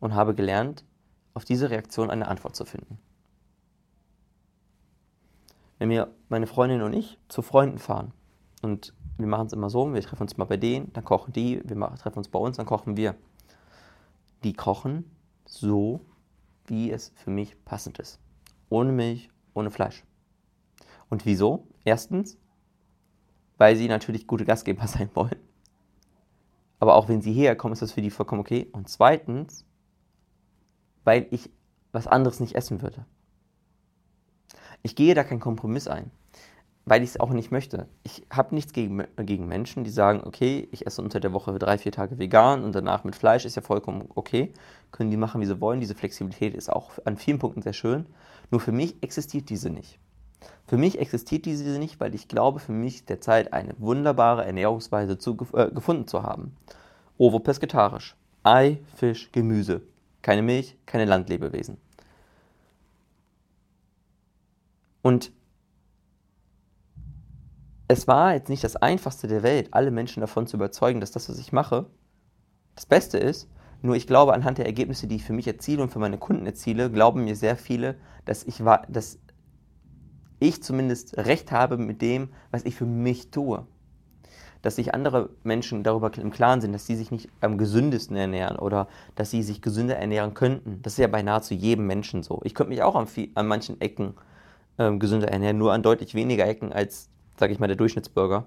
und 0.00 0.14
habe 0.14 0.34
gelernt, 0.34 0.84
auf 1.34 1.44
diese 1.44 1.70
Reaktion 1.70 2.10
eine 2.10 2.28
Antwort 2.28 2.54
zu 2.54 2.64
finden. 2.64 2.98
Wenn 5.78 5.90
wir, 5.90 6.12
meine 6.28 6.46
Freundin 6.46 6.82
und 6.82 6.92
ich, 6.92 7.18
zu 7.28 7.42
Freunden 7.42 7.78
fahren 7.78 8.12
und 8.62 8.94
wir 9.18 9.26
machen 9.26 9.46
es 9.46 9.52
immer 9.52 9.70
so, 9.70 9.92
wir 9.92 10.00
treffen 10.02 10.22
uns 10.22 10.36
mal 10.36 10.44
bei 10.44 10.56
denen, 10.56 10.92
dann 10.92 11.04
kochen 11.04 11.32
die, 11.32 11.60
wir 11.64 11.76
machen, 11.76 11.96
treffen 11.96 12.18
uns 12.18 12.28
bei 12.28 12.38
uns, 12.38 12.56
dann 12.56 12.66
kochen 12.66 12.96
wir. 12.96 13.14
Die 14.42 14.52
kochen 14.52 15.10
so, 15.44 16.00
wie 16.66 16.90
es 16.90 17.12
für 17.16 17.30
mich 17.30 17.62
passend 17.64 17.98
ist. 17.98 18.18
Ohne 18.68 18.92
Milch, 18.92 19.30
ohne 19.54 19.70
Fleisch. 19.70 20.04
Und 21.08 21.26
wieso? 21.26 21.66
Erstens, 21.84 22.38
weil 23.58 23.76
sie 23.76 23.88
natürlich 23.88 24.26
gute 24.26 24.44
Gastgeber 24.44 24.86
sein 24.88 25.10
wollen. 25.14 25.36
Aber 26.80 26.96
auch 26.96 27.08
wenn 27.08 27.22
sie 27.22 27.32
hierher 27.32 27.56
kommen, 27.56 27.72
ist 27.72 27.82
das 27.82 27.92
für 27.92 28.02
die 28.02 28.10
vollkommen 28.10 28.40
okay. 28.40 28.68
Und 28.72 28.88
zweitens, 28.88 29.64
weil 31.04 31.26
ich 31.30 31.50
was 31.92 32.06
anderes 32.06 32.40
nicht 32.40 32.56
essen 32.56 32.82
würde. 32.82 33.06
Ich 34.86 34.96
gehe 34.96 35.14
da 35.14 35.24
keinen 35.24 35.40
Kompromiss 35.40 35.88
ein, 35.88 36.10
weil 36.84 37.02
ich 37.02 37.08
es 37.08 37.20
auch 37.20 37.30
nicht 37.30 37.50
möchte. 37.50 37.88
Ich 38.02 38.26
habe 38.30 38.54
nichts 38.54 38.74
gegen, 38.74 39.04
gegen 39.16 39.48
Menschen, 39.48 39.82
die 39.82 39.90
sagen, 39.90 40.20
okay, 40.26 40.68
ich 40.72 40.86
esse 40.86 41.00
unter 41.00 41.20
der 41.20 41.32
Woche 41.32 41.58
drei, 41.58 41.78
vier 41.78 41.90
Tage 41.90 42.18
vegan 42.18 42.62
und 42.62 42.74
danach 42.74 43.02
mit 43.02 43.16
Fleisch, 43.16 43.46
ist 43.46 43.56
ja 43.56 43.62
vollkommen 43.62 44.10
okay. 44.14 44.52
Können 44.92 45.10
die 45.10 45.16
machen, 45.16 45.40
wie 45.40 45.46
sie 45.46 45.58
wollen. 45.58 45.80
Diese 45.80 45.94
Flexibilität 45.94 46.54
ist 46.54 46.70
auch 46.70 46.90
an 47.06 47.16
vielen 47.16 47.38
Punkten 47.38 47.62
sehr 47.62 47.72
schön. 47.72 48.04
Nur 48.50 48.60
für 48.60 48.72
mich 48.72 49.02
existiert 49.02 49.48
diese 49.48 49.70
nicht. 49.70 49.98
Für 50.66 50.76
mich 50.76 50.98
existiert 50.98 51.46
diese 51.46 51.78
nicht, 51.78 51.98
weil 51.98 52.14
ich 52.14 52.28
glaube, 52.28 52.58
für 52.60 52.72
mich 52.72 53.06
derzeit 53.06 53.54
eine 53.54 53.74
wunderbare 53.78 54.44
Ernährungsweise 54.44 55.16
zu, 55.16 55.34
äh, 55.54 55.70
gefunden 55.70 56.06
zu 56.06 56.22
haben. 56.22 56.54
Ovo 57.16 57.38
pesketarisch. 57.38 58.16
Ei, 58.42 58.80
Fisch, 58.96 59.32
Gemüse. 59.32 59.80
Keine 60.20 60.42
Milch, 60.42 60.76
keine 60.84 61.06
Landlebewesen. 61.06 61.78
Und 65.04 65.32
es 67.88 68.08
war 68.08 68.32
jetzt 68.32 68.48
nicht 68.48 68.64
das 68.64 68.74
Einfachste 68.74 69.28
der 69.28 69.42
Welt, 69.42 69.68
alle 69.72 69.90
Menschen 69.90 70.22
davon 70.22 70.46
zu 70.46 70.56
überzeugen, 70.56 71.00
dass 71.00 71.10
das, 71.10 71.28
was 71.28 71.38
ich 71.38 71.52
mache, 71.52 71.90
das 72.74 72.86
Beste 72.86 73.18
ist. 73.18 73.50
Nur 73.82 73.96
ich 73.96 74.06
glaube, 74.06 74.32
anhand 74.32 74.56
der 74.56 74.64
Ergebnisse, 74.64 75.06
die 75.06 75.16
ich 75.16 75.24
für 75.24 75.34
mich 75.34 75.46
erziele 75.46 75.82
und 75.82 75.90
für 75.90 75.98
meine 75.98 76.16
Kunden 76.16 76.46
erziele, 76.46 76.90
glauben 76.90 77.24
mir 77.24 77.36
sehr 77.36 77.56
viele, 77.56 77.96
dass 78.24 78.44
ich, 78.44 78.62
dass 78.88 79.18
ich 80.40 80.62
zumindest 80.62 81.18
recht 81.18 81.52
habe 81.52 81.76
mit 81.76 82.00
dem, 82.00 82.30
was 82.50 82.64
ich 82.64 82.74
für 82.74 82.86
mich 82.86 83.30
tue. 83.30 83.66
Dass 84.62 84.76
sich 84.76 84.94
andere 84.94 85.28
Menschen 85.42 85.82
darüber 85.82 86.10
im 86.16 86.30
Klaren 86.30 86.62
sind, 86.62 86.72
dass 86.72 86.86
sie 86.86 86.96
sich 86.96 87.10
nicht 87.10 87.28
am 87.42 87.58
gesündesten 87.58 88.16
ernähren 88.16 88.56
oder 88.58 88.88
dass 89.16 89.30
sie 89.30 89.42
sich 89.42 89.60
gesünder 89.60 89.98
ernähren 89.98 90.32
könnten. 90.32 90.80
Das 90.80 90.94
ist 90.94 90.98
ja 91.00 91.08
bei 91.08 91.22
nahezu 91.22 91.52
jedem 91.52 91.86
Menschen 91.86 92.22
so. 92.22 92.40
Ich 92.44 92.54
könnte 92.54 92.70
mich 92.70 92.82
auch 92.82 92.96
an, 92.96 93.06
viel, 93.06 93.30
an 93.34 93.46
manchen 93.46 93.78
Ecken 93.82 94.14
ähm, 94.78 94.98
gesünder 94.98 95.28
ernähren, 95.28 95.58
nur 95.58 95.72
an 95.72 95.82
deutlich 95.82 96.14
weniger 96.14 96.46
Ecken 96.46 96.72
als, 96.72 97.10
sage 97.38 97.52
ich 97.52 97.58
mal, 97.58 97.66
der 97.66 97.76
Durchschnittsbürger. 97.76 98.46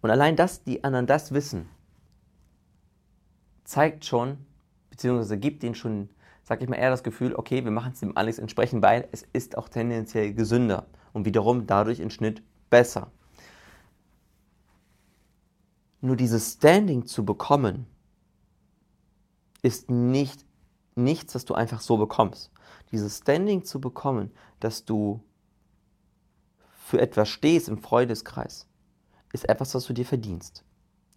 Und 0.00 0.10
allein, 0.10 0.36
dass 0.36 0.62
die 0.62 0.84
anderen 0.84 1.06
das 1.06 1.32
wissen, 1.32 1.68
zeigt 3.64 4.04
schon, 4.04 4.38
beziehungsweise 4.90 5.38
gibt 5.38 5.64
ihnen 5.64 5.74
schon, 5.74 6.10
sag 6.42 6.62
ich 6.62 6.68
mal, 6.68 6.76
eher 6.76 6.90
das 6.90 7.02
Gefühl, 7.02 7.34
okay, 7.34 7.64
wir 7.64 7.70
machen 7.70 7.92
es 7.92 8.00
dem 8.00 8.16
alles 8.16 8.38
entsprechend, 8.38 8.82
weil 8.82 9.08
es 9.12 9.26
ist 9.32 9.56
auch 9.56 9.68
tendenziell 9.68 10.34
gesünder 10.34 10.86
und 11.12 11.24
wiederum 11.24 11.66
dadurch 11.66 12.00
im 12.00 12.10
Schnitt 12.10 12.42
besser. 12.68 13.10
Nur 16.00 16.16
dieses 16.16 16.52
Standing 16.52 17.06
zu 17.06 17.24
bekommen, 17.24 17.86
ist 19.62 19.90
nicht 19.90 20.44
nichts, 20.94 21.34
was 21.34 21.44
du 21.44 21.54
einfach 21.54 21.80
so 21.80 21.96
bekommst. 21.96 22.50
Dieses 22.92 23.18
Standing 23.18 23.64
zu 23.64 23.80
bekommen, 23.80 24.30
dass 24.64 24.86
du 24.86 25.20
für 26.86 27.00
etwas 27.00 27.28
stehst 27.28 27.68
im 27.68 27.78
Freudeskreis, 27.78 28.66
ist 29.32 29.48
etwas, 29.48 29.74
was 29.74 29.84
du 29.84 29.92
dir 29.92 30.06
verdienst. 30.06 30.64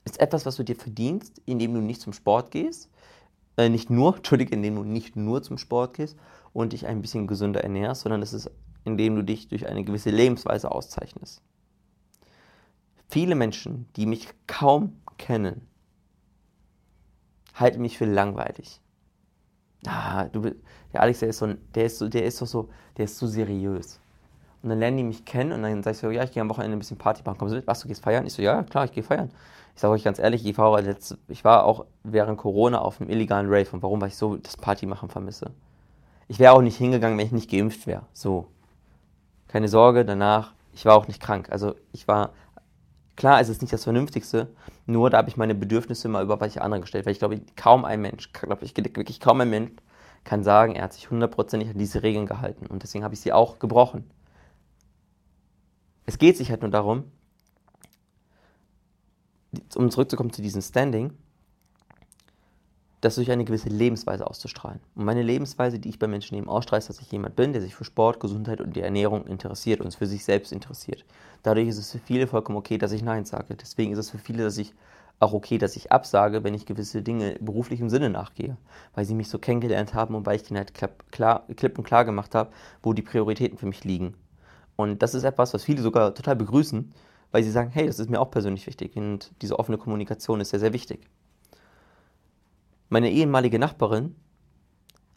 Ist 0.03 0.19
etwas, 0.19 0.45
was 0.45 0.57
du 0.57 0.63
dir 0.63 0.75
verdienst, 0.75 1.41
indem 1.45 1.73
du 1.73 1.79
nicht 1.79 2.01
zum 2.01 2.13
Sport 2.13 2.51
gehst, 2.51 2.89
äh, 3.55 3.69
nicht 3.69 3.89
nur, 3.89 4.15
entschuldige, 4.17 4.53
indem 4.53 4.75
du 4.75 4.83
nicht 4.83 5.15
nur 5.15 5.43
zum 5.43 5.57
Sport 5.57 5.93
gehst 5.95 6.17
und 6.51 6.73
dich 6.73 6.88
ein 6.88 7.01
bisschen 7.01 7.25
gesünder 7.27 7.63
ernährst, 7.63 8.01
sondern 8.01 8.21
es 8.21 8.33
ist, 8.33 8.51
indem 8.83 9.15
du 9.15 9.23
dich 9.23 9.47
durch 9.47 9.67
eine 9.67 9.83
gewisse 9.83 10.10
Lebensweise 10.10 10.71
auszeichnest. 10.71 11.41
Viele 13.10 13.36
Menschen, 13.36 13.88
die 13.95 14.05
mich 14.05 14.27
kaum 14.47 15.01
kennen, 15.17 15.67
halten 17.53 17.81
mich 17.81 17.97
für 17.97 18.05
langweilig. 18.05 18.81
Ah, 19.86 20.26
du, 20.26 20.42
der 20.94 21.02
Alex, 21.02 21.20
der 21.20 21.30
ist, 21.30 21.38
so, 21.38 21.54
der, 21.76 21.86
ist 21.86 22.00
so, 22.00 22.08
der 22.08 22.26
ist 22.26 22.42
doch 22.42 22.48
so, 22.48 22.70
der 22.98 23.06
ist 23.06 23.18
so 23.18 23.28
seriös. 23.28 24.00
Und 24.63 24.70
dann 24.70 24.80
lernen 24.80 24.98
die 24.98 25.04
mich 25.04 25.24
kennen 25.24 25.52
und 25.52 25.62
dann 25.62 25.84
sag 25.84 25.92
ich 25.92 25.98
so, 26.00 26.10
ja, 26.10 26.24
ich 26.24 26.32
gehe 26.32 26.42
am 26.42 26.50
Wochenende 26.50 26.76
ein 26.76 26.80
bisschen 26.80 26.98
Party 26.98 27.22
machen. 27.24 27.38
Kommst 27.38 27.54
du 27.54 27.58
mit? 27.58 27.68
Was, 27.68 27.82
du 27.82 27.88
gehst 27.88 28.04
feiern? 28.04 28.26
Ich 28.26 28.34
so, 28.34 28.42
ja, 28.42 28.63
klar, 28.63 28.86
ich 28.86 28.92
gehe 28.92 29.04
feiern. 29.04 29.32
Ich 29.76 29.82
sage 29.82 29.94
euch 29.94 30.04
ganz 30.04 30.18
ehrlich, 30.18 30.46
ich 30.46 30.58
war, 30.58 30.82
letzte, 30.82 31.20
ich 31.28 31.44
war 31.44 31.63
auch 31.63 31.86
während 32.04 32.40
Corona 32.40 32.80
auf 32.80 33.00
einem 33.00 33.12
illegalen 33.12 33.48
Rave. 33.48 33.68
Und 33.72 33.84
warum? 33.84 34.02
Weil 34.02 34.10
ich 34.10 34.18
so 34.18 34.36
das 34.38 34.58
Party 34.58 34.88
machen 34.88 35.10
vermisse. 35.10 35.52
Ich 36.28 36.40
wäre 36.40 36.54
auch 36.54 36.62
nicht 36.62 36.78
hingegangen, 36.78 37.18
wenn 37.18 37.28
ich 37.28 37.32
nicht 37.32 37.50
geimpft 37.50 37.86
wäre. 37.86 38.02
So. 38.13 38.48
Keine 39.48 39.70
Sorge, 39.70 40.04
danach, 40.04 40.54
ich 40.74 40.86
war 40.86 40.96
auch 40.96 41.08
nicht 41.08 41.22
krank. 41.22 41.50
Also 41.52 41.76
ich 41.94 42.08
war 42.08 42.32
Klar, 43.18 43.42
es 43.42 43.50
ist 43.50 43.62
nicht 43.62 43.74
das 43.74 43.84
Vernünftigste, 43.84 44.48
nur 44.88 45.10
da 45.10 45.17
habe 45.17 45.30
ich 45.30 45.38
meine 45.38 45.54
Bedürfnisse 45.54 46.08
mal 46.08 46.23
über 46.23 46.39
welche 46.39 46.62
anderen 46.62 46.82
gestellt, 46.82 47.06
weil 47.06 47.12
ich 47.12 47.19
glaube, 47.19 47.41
kaum 47.56 47.86
ein 47.86 48.02
Mensch, 48.02 48.32
glaube 48.32 48.65
ich, 48.65 48.76
wirklich 48.76 49.19
kaum 49.19 49.41
ein 49.41 49.50
Mensch 49.50 49.71
kann 50.23 50.43
sagen, 50.43 50.76
er 50.76 50.84
hat 50.84 50.93
sich 50.93 51.10
hundertprozentig 51.10 51.69
an 51.69 51.78
diese 51.78 52.04
Regeln 52.04 52.26
gehalten 52.26 52.67
und 52.67 52.84
deswegen 52.84 53.04
habe 53.04 53.13
ich 53.13 53.21
sie 53.21 53.32
auch 53.32 53.60
gebrochen. 53.60 54.10
Es 56.06 56.17
geht 56.17 56.38
sich 56.38 56.50
halt 56.50 56.62
nur 56.62 56.71
darum, 56.71 57.12
um 59.76 59.89
zurückzukommen 59.89 60.32
zu 60.32 60.41
diesem 60.41 60.62
Standing, 60.62 61.12
das 63.01 63.15
durch 63.15 63.29
eine 63.29 63.45
gewisse 63.45 63.69
Lebensweise 63.69 64.25
auszustrahlen. 64.25 64.79
Und 64.95 65.05
meine 65.05 65.21
Lebensweise, 65.21 65.79
die 65.79 65.89
ich 65.89 65.99
bei 65.99 66.07
Menschen 66.07 66.36
eben 66.36 66.49
ausstrahle, 66.49 66.79
ist, 66.79 66.89
dass 66.89 66.99
ich 66.99 67.12
jemand 67.12 67.36
bin, 67.36 67.53
der 67.53 67.62
sich 67.62 67.75
für 67.75 67.83
Sport, 67.83 68.19
Gesundheit 68.19 68.60
und 68.60 68.75
die 68.75 68.81
Ernährung 68.81 69.27
interessiert 69.27 69.81
und 69.81 69.93
für 69.93 70.07
sich 70.07 70.23
selbst 70.23 70.51
interessiert. 70.51 71.05
Dadurch 71.43 71.67
ist 71.67 71.77
es 71.77 71.91
für 71.91 71.99
viele 71.99 72.27
vollkommen 72.27 72.57
okay, 72.57 72.77
dass 72.77 72.91
ich 72.91 73.03
Nein 73.03 73.25
sage. 73.25 73.55
Deswegen 73.55 73.91
ist 73.91 73.99
es 73.99 74.10
für 74.10 74.17
viele, 74.17 74.43
dass 74.43 74.57
ich 74.57 74.73
auch 75.19 75.33
okay, 75.33 75.57
dass 75.57 75.75
ich 75.75 75.91
absage, 75.91 76.43
wenn 76.43 76.53
ich 76.53 76.65
gewisse 76.65 77.01
Dinge 77.01 77.38
beruflich 77.39 77.79
im 77.79 77.89
Sinne 77.89 78.10
nachgehe, 78.10 78.57
weil 78.93 79.05
sie 79.05 79.15
mich 79.15 79.29
so 79.29 79.39
kennengelernt 79.39 79.93
haben 79.93 80.15
und 80.15 80.25
weil 80.25 80.36
ich 80.36 80.43
denen 80.43 80.57
halt 80.57 80.73
klar, 81.12 81.43
klipp 81.55 81.77
und 81.77 81.83
klar 81.83 82.05
gemacht 82.05 82.36
habe, 82.36 82.51
wo 82.83 82.93
die 82.93 83.01
Prioritäten 83.01 83.57
für 83.57 83.65
mich 83.65 83.83
liegen. 83.83 84.15
Und 84.75 85.01
das 85.01 85.15
ist 85.15 85.23
etwas, 85.23 85.53
was 85.53 85.63
viele 85.63 85.81
sogar 85.81 86.13
total 86.13 86.36
begrüßen, 86.36 86.93
weil 87.31 87.43
sie 87.43 87.51
sagen, 87.51 87.71
hey, 87.71 87.88
das 87.88 87.99
ist 87.99 88.10
mir 88.10 88.19
auch 88.19 88.29
persönlich 88.29 88.67
wichtig 88.67 88.95
und 88.95 89.31
diese 89.41 89.57
offene 89.57 89.77
Kommunikation 89.77 90.39
ist 90.39 90.49
sehr, 90.49 90.60
sehr 90.60 90.73
wichtig 90.73 91.07
meine 92.89 93.12
ehemalige 93.12 93.60
Nachbarin 93.60 94.15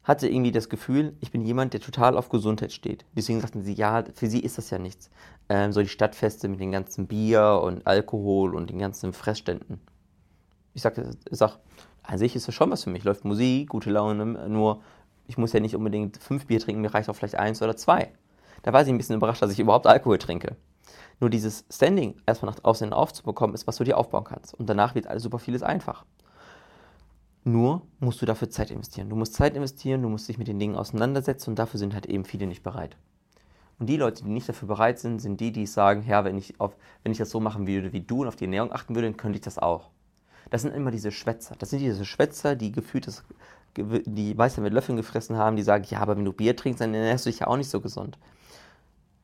hatte 0.02 0.28
irgendwie 0.28 0.52
das 0.52 0.68
Gefühl, 0.68 1.16
ich 1.20 1.30
bin 1.30 1.44
jemand, 1.44 1.72
der 1.74 1.80
total 1.80 2.16
auf 2.16 2.30
Gesundheit 2.30 2.72
steht. 2.72 3.04
Deswegen 3.14 3.40
sagten 3.40 3.62
sie, 3.62 3.74
ja, 3.74 4.04
für 4.14 4.28
sie 4.28 4.40
ist 4.40 4.58
das 4.58 4.70
ja 4.70 4.78
nichts. 4.78 5.10
Ähm, 5.48 5.72
so 5.72 5.80
die 5.80 5.88
Stadtfeste 5.88 6.48
mit 6.48 6.60
den 6.60 6.72
ganzen 6.72 7.06
Bier 7.06 7.60
und 7.62 7.86
Alkohol 7.86 8.54
und 8.54 8.70
den 8.70 8.78
ganzen 8.78 9.12
Fressständen. 9.12 9.80
Ich 10.74 10.82
sagte, 10.82 11.10
sag, 11.30 11.58
an 12.02 12.18
sich 12.18 12.34
ist 12.34 12.48
das 12.48 12.54
schon 12.54 12.70
was 12.70 12.84
für 12.84 12.90
mich. 12.90 13.04
Läuft 13.04 13.24
Musik, 13.24 13.68
gute 13.68 13.90
Laune, 13.90 14.24
nur 14.48 14.82
ich 15.26 15.38
muss 15.38 15.52
ja 15.52 15.60
nicht 15.60 15.76
unbedingt 15.76 16.16
fünf 16.16 16.46
Bier 16.46 16.58
trinken, 16.58 16.80
mir 16.80 16.92
reicht 16.92 17.08
auch 17.08 17.14
vielleicht 17.14 17.36
eins 17.36 17.62
oder 17.62 17.76
zwei. 17.76 18.12
Da 18.62 18.72
war 18.72 18.84
sie 18.84 18.92
ein 18.92 18.98
bisschen 18.98 19.16
überrascht, 19.16 19.42
dass 19.42 19.52
ich 19.52 19.60
überhaupt 19.60 19.86
Alkohol 19.86 20.18
trinke. 20.18 20.56
Nur 21.20 21.30
dieses 21.30 21.64
Standing 21.70 22.16
erstmal 22.26 22.52
nach 22.52 22.64
außen 22.64 22.92
aufzubekommen, 22.92 23.54
ist, 23.54 23.66
was 23.66 23.76
du 23.76 23.84
dir 23.84 23.98
aufbauen 23.98 24.24
kannst. 24.24 24.54
Und 24.54 24.68
danach 24.68 24.94
wird 24.94 25.06
alles 25.06 25.22
super 25.22 25.38
vieles 25.38 25.62
einfach. 25.62 26.04
Nur 27.44 27.82
musst 28.00 28.20
du 28.20 28.26
dafür 28.26 28.50
Zeit 28.50 28.70
investieren. 28.70 29.08
Du 29.08 29.16
musst 29.16 29.34
Zeit 29.34 29.56
investieren, 29.56 30.02
du 30.02 30.08
musst 30.08 30.28
dich 30.28 30.36
mit 30.36 30.48
den 30.48 30.58
Dingen 30.58 30.76
auseinandersetzen 30.76 31.50
und 31.50 31.58
dafür 31.58 31.78
sind 31.78 31.94
halt 31.94 32.06
eben 32.06 32.24
viele 32.24 32.46
nicht 32.46 32.62
bereit. 32.62 32.96
Und 33.78 33.86
die 33.86 33.96
Leute, 33.96 34.24
die 34.24 34.30
nicht 34.30 34.46
dafür 34.46 34.68
bereit 34.68 34.98
sind, 34.98 35.20
sind 35.20 35.40
die, 35.40 35.52
die 35.52 35.64
sagen, 35.64 36.04
ja, 36.06 36.22
wenn 36.24 36.36
ich, 36.36 36.60
auf, 36.60 36.76
wenn 37.02 37.12
ich 37.12 37.18
das 37.18 37.30
so 37.30 37.40
machen 37.40 37.66
würde 37.66 37.94
wie 37.94 38.02
du 38.02 38.22
und 38.22 38.28
auf 38.28 38.36
die 38.36 38.44
Ernährung 38.44 38.72
achten 38.72 38.94
würde, 38.94 39.08
dann 39.08 39.16
könnte 39.16 39.38
ich 39.38 39.44
das 39.44 39.58
auch. 39.58 39.88
Das 40.50 40.62
sind 40.62 40.74
immer 40.74 40.90
diese 40.90 41.10
Schwätzer. 41.10 41.54
Das 41.58 41.70
sind 41.70 41.78
diese 41.78 42.04
Schwätzer, 42.04 42.56
die 42.56 42.72
gefühlt 42.72 43.06
das, 43.06 43.24
die 43.76 44.34
Meister 44.34 44.60
mit 44.60 44.74
Löffeln 44.74 44.96
gefressen 44.96 45.36
haben, 45.36 45.56
die 45.56 45.62
sagen, 45.62 45.86
ja, 45.88 46.00
aber 46.00 46.18
wenn 46.18 46.26
du 46.26 46.32
Bier 46.34 46.54
trinkst, 46.56 46.82
dann 46.82 46.92
ernährst 46.92 47.24
du 47.24 47.30
dich 47.30 47.40
ja 47.40 47.46
auch 47.46 47.56
nicht 47.56 47.70
so 47.70 47.80
gesund. 47.80 48.18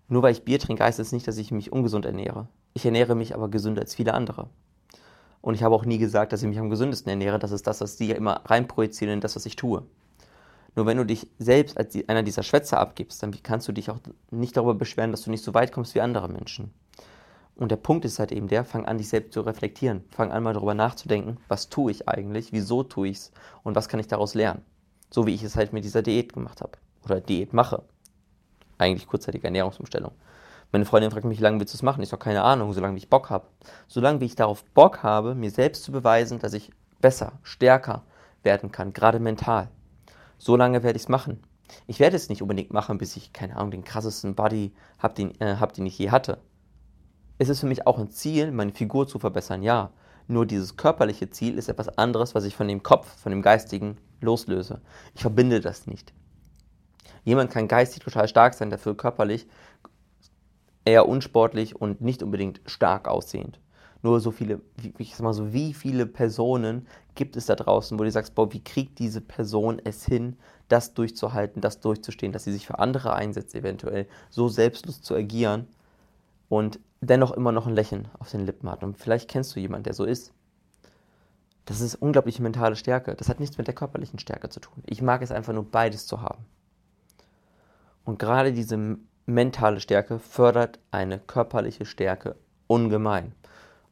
Nur 0.08 0.22
weil 0.22 0.32
ich 0.32 0.44
Bier 0.44 0.58
trinke, 0.58 0.84
heißt 0.84 1.00
es 1.00 1.08
das 1.08 1.12
nicht, 1.12 1.28
dass 1.28 1.36
ich 1.36 1.50
mich 1.50 1.70
ungesund 1.70 2.06
ernähre. 2.06 2.48
Ich 2.72 2.86
ernähre 2.86 3.14
mich 3.14 3.34
aber 3.34 3.48
gesünder 3.48 3.82
als 3.82 3.94
viele 3.94 4.14
andere. 4.14 4.48
Und 5.46 5.54
ich 5.54 5.62
habe 5.62 5.76
auch 5.76 5.84
nie 5.84 5.98
gesagt, 5.98 6.32
dass 6.32 6.42
ich 6.42 6.48
mich 6.48 6.58
am 6.58 6.70
gesündesten 6.70 7.08
ernähre. 7.08 7.38
Das 7.38 7.52
ist 7.52 7.68
das, 7.68 7.80
was 7.80 7.94
die 7.94 8.08
ja 8.08 8.16
immer 8.16 8.40
reinprojizieren 8.46 9.14
in 9.14 9.20
das, 9.20 9.36
was 9.36 9.46
ich 9.46 9.54
tue. 9.54 9.84
Nur 10.74 10.86
wenn 10.86 10.96
du 10.96 11.06
dich 11.06 11.28
selbst 11.38 11.78
als 11.78 11.96
einer 12.08 12.24
dieser 12.24 12.42
Schwätzer 12.42 12.80
abgibst, 12.80 13.22
dann 13.22 13.30
kannst 13.44 13.68
du 13.68 13.72
dich 13.72 13.88
auch 13.88 14.00
nicht 14.32 14.56
darüber 14.56 14.74
beschweren, 14.74 15.12
dass 15.12 15.22
du 15.22 15.30
nicht 15.30 15.44
so 15.44 15.54
weit 15.54 15.70
kommst 15.70 15.94
wie 15.94 16.00
andere 16.00 16.28
Menschen. 16.28 16.74
Und 17.54 17.70
der 17.70 17.76
Punkt 17.76 18.04
ist 18.04 18.18
halt 18.18 18.32
eben 18.32 18.48
der, 18.48 18.64
fang 18.64 18.86
an, 18.86 18.98
dich 18.98 19.08
selbst 19.08 19.34
zu 19.34 19.40
reflektieren. 19.42 20.02
Fang 20.10 20.32
an, 20.32 20.42
mal 20.42 20.52
darüber 20.52 20.74
nachzudenken, 20.74 21.36
was 21.46 21.68
tue 21.68 21.92
ich 21.92 22.08
eigentlich, 22.08 22.50
wieso 22.50 22.82
tue 22.82 23.06
ich 23.06 23.18
es 23.18 23.32
und 23.62 23.76
was 23.76 23.88
kann 23.88 24.00
ich 24.00 24.08
daraus 24.08 24.34
lernen. 24.34 24.62
So 25.12 25.28
wie 25.28 25.34
ich 25.34 25.44
es 25.44 25.54
halt 25.54 25.72
mit 25.72 25.84
dieser 25.84 26.02
Diät 26.02 26.32
gemacht 26.32 26.60
habe. 26.60 26.72
Oder 27.04 27.20
Diät 27.20 27.52
mache. 27.52 27.84
Eigentlich 28.78 29.06
kurzzeitige 29.06 29.44
Ernährungsumstellung. 29.44 30.10
Meine 30.72 30.84
Freundin 30.84 31.10
fragt 31.10 31.24
mich, 31.24 31.38
wie 31.38 31.42
lange 31.42 31.60
willst 31.60 31.74
du 31.74 31.76
es 31.76 31.82
machen? 31.82 32.02
Ich 32.02 32.08
sage, 32.08 32.24
keine 32.24 32.42
Ahnung, 32.42 32.72
solange 32.72 32.96
ich 32.96 33.08
Bock 33.08 33.30
habe. 33.30 33.46
Solange 33.86 34.20
wie 34.20 34.26
ich 34.26 34.36
darauf 34.36 34.64
Bock 34.64 35.02
habe, 35.02 35.34
mir 35.34 35.50
selbst 35.50 35.84
zu 35.84 35.92
beweisen, 35.92 36.38
dass 36.38 36.52
ich 36.52 36.70
besser, 37.00 37.38
stärker 37.42 38.02
werden 38.42 38.72
kann, 38.72 38.92
gerade 38.92 39.20
mental. 39.20 39.68
Solange 40.38 40.82
werde 40.82 40.96
ich 40.96 41.04
es 41.04 41.08
machen. 41.08 41.42
Ich 41.86 42.00
werde 42.00 42.16
es 42.16 42.28
nicht 42.28 42.42
unbedingt 42.42 42.72
machen, 42.72 42.98
bis 42.98 43.16
ich, 43.16 43.32
keine 43.32 43.56
Ahnung, 43.56 43.70
den 43.70 43.84
krassesten 43.84 44.34
Body 44.34 44.72
habe, 44.98 45.14
den, 45.14 45.40
äh, 45.40 45.56
hab, 45.56 45.72
den 45.72 45.86
ich 45.86 45.98
je 45.98 46.10
hatte. 46.10 46.38
Es 47.38 47.48
ist 47.48 47.60
für 47.60 47.66
mich 47.66 47.86
auch 47.86 47.98
ein 47.98 48.10
Ziel, 48.10 48.50
meine 48.50 48.72
Figur 48.72 49.06
zu 49.06 49.18
verbessern, 49.18 49.62
ja. 49.62 49.90
Nur 50.28 50.46
dieses 50.46 50.76
körperliche 50.76 51.30
Ziel 51.30 51.58
ist 51.58 51.68
etwas 51.68 51.98
anderes, 51.98 52.34
was 52.34 52.44
ich 52.44 52.56
von 52.56 52.66
dem 52.66 52.82
Kopf, 52.82 53.06
von 53.20 53.30
dem 53.30 53.42
Geistigen 53.42 53.98
loslöse. 54.20 54.80
Ich 55.14 55.20
verbinde 55.20 55.60
das 55.60 55.86
nicht. 55.86 56.12
Jemand 57.24 57.50
kann 57.50 57.68
geistig 57.68 58.02
total 58.02 58.28
stark 58.28 58.54
sein, 58.54 58.70
dafür 58.70 58.96
körperlich 58.96 59.46
eher 60.86 61.08
unsportlich 61.08 61.76
und 61.76 62.00
nicht 62.00 62.22
unbedingt 62.22 62.62
stark 62.64 63.08
aussehend. 63.08 63.60
Nur 64.02 64.20
so 64.20 64.30
viele, 64.30 64.60
ich 64.98 65.16
sag 65.16 65.24
mal 65.24 65.34
so, 65.34 65.52
wie 65.52 65.74
viele 65.74 66.06
Personen 66.06 66.86
gibt 67.14 67.36
es 67.36 67.46
da 67.46 67.56
draußen, 67.56 67.98
wo 67.98 68.04
du 68.04 68.10
sagst, 68.10 68.34
boah, 68.34 68.52
wie 68.52 68.62
kriegt 68.62 68.98
diese 68.98 69.20
Person 69.20 69.80
es 69.82 70.04
hin, 70.06 70.36
das 70.68 70.94
durchzuhalten, 70.94 71.60
das 71.60 71.80
durchzustehen, 71.80 72.32
dass 72.32 72.44
sie 72.44 72.52
sich 72.52 72.66
für 72.66 72.78
andere 72.78 73.14
einsetzt, 73.14 73.54
eventuell 73.54 74.06
so 74.30 74.48
selbstlos 74.48 75.02
zu 75.02 75.14
agieren 75.14 75.66
und 76.48 76.78
dennoch 77.00 77.32
immer 77.32 77.52
noch 77.52 77.66
ein 77.66 77.74
Lächeln 77.74 78.08
auf 78.18 78.30
den 78.30 78.46
Lippen 78.46 78.70
hat. 78.70 78.84
Und 78.84 78.96
vielleicht 78.96 79.28
kennst 79.28 79.56
du 79.56 79.60
jemanden, 79.60 79.84
der 79.84 79.94
so 79.94 80.04
ist. 80.04 80.32
Das 81.64 81.80
ist 81.80 81.96
unglaubliche 81.96 82.42
mentale 82.42 82.76
Stärke. 82.76 83.16
Das 83.16 83.28
hat 83.28 83.40
nichts 83.40 83.58
mit 83.58 83.66
der 83.66 83.74
körperlichen 83.74 84.20
Stärke 84.20 84.50
zu 84.50 84.60
tun. 84.60 84.84
Ich 84.86 85.02
mag 85.02 85.20
es 85.22 85.32
einfach 85.32 85.52
nur 85.52 85.68
beides 85.68 86.06
zu 86.06 86.22
haben. 86.22 86.46
Und 88.04 88.20
gerade 88.20 88.52
diese 88.52 88.98
mentale 89.26 89.80
Stärke 89.80 90.18
fördert 90.18 90.78
eine 90.90 91.18
körperliche 91.18 91.84
Stärke 91.84 92.36
ungemein. 92.66 93.32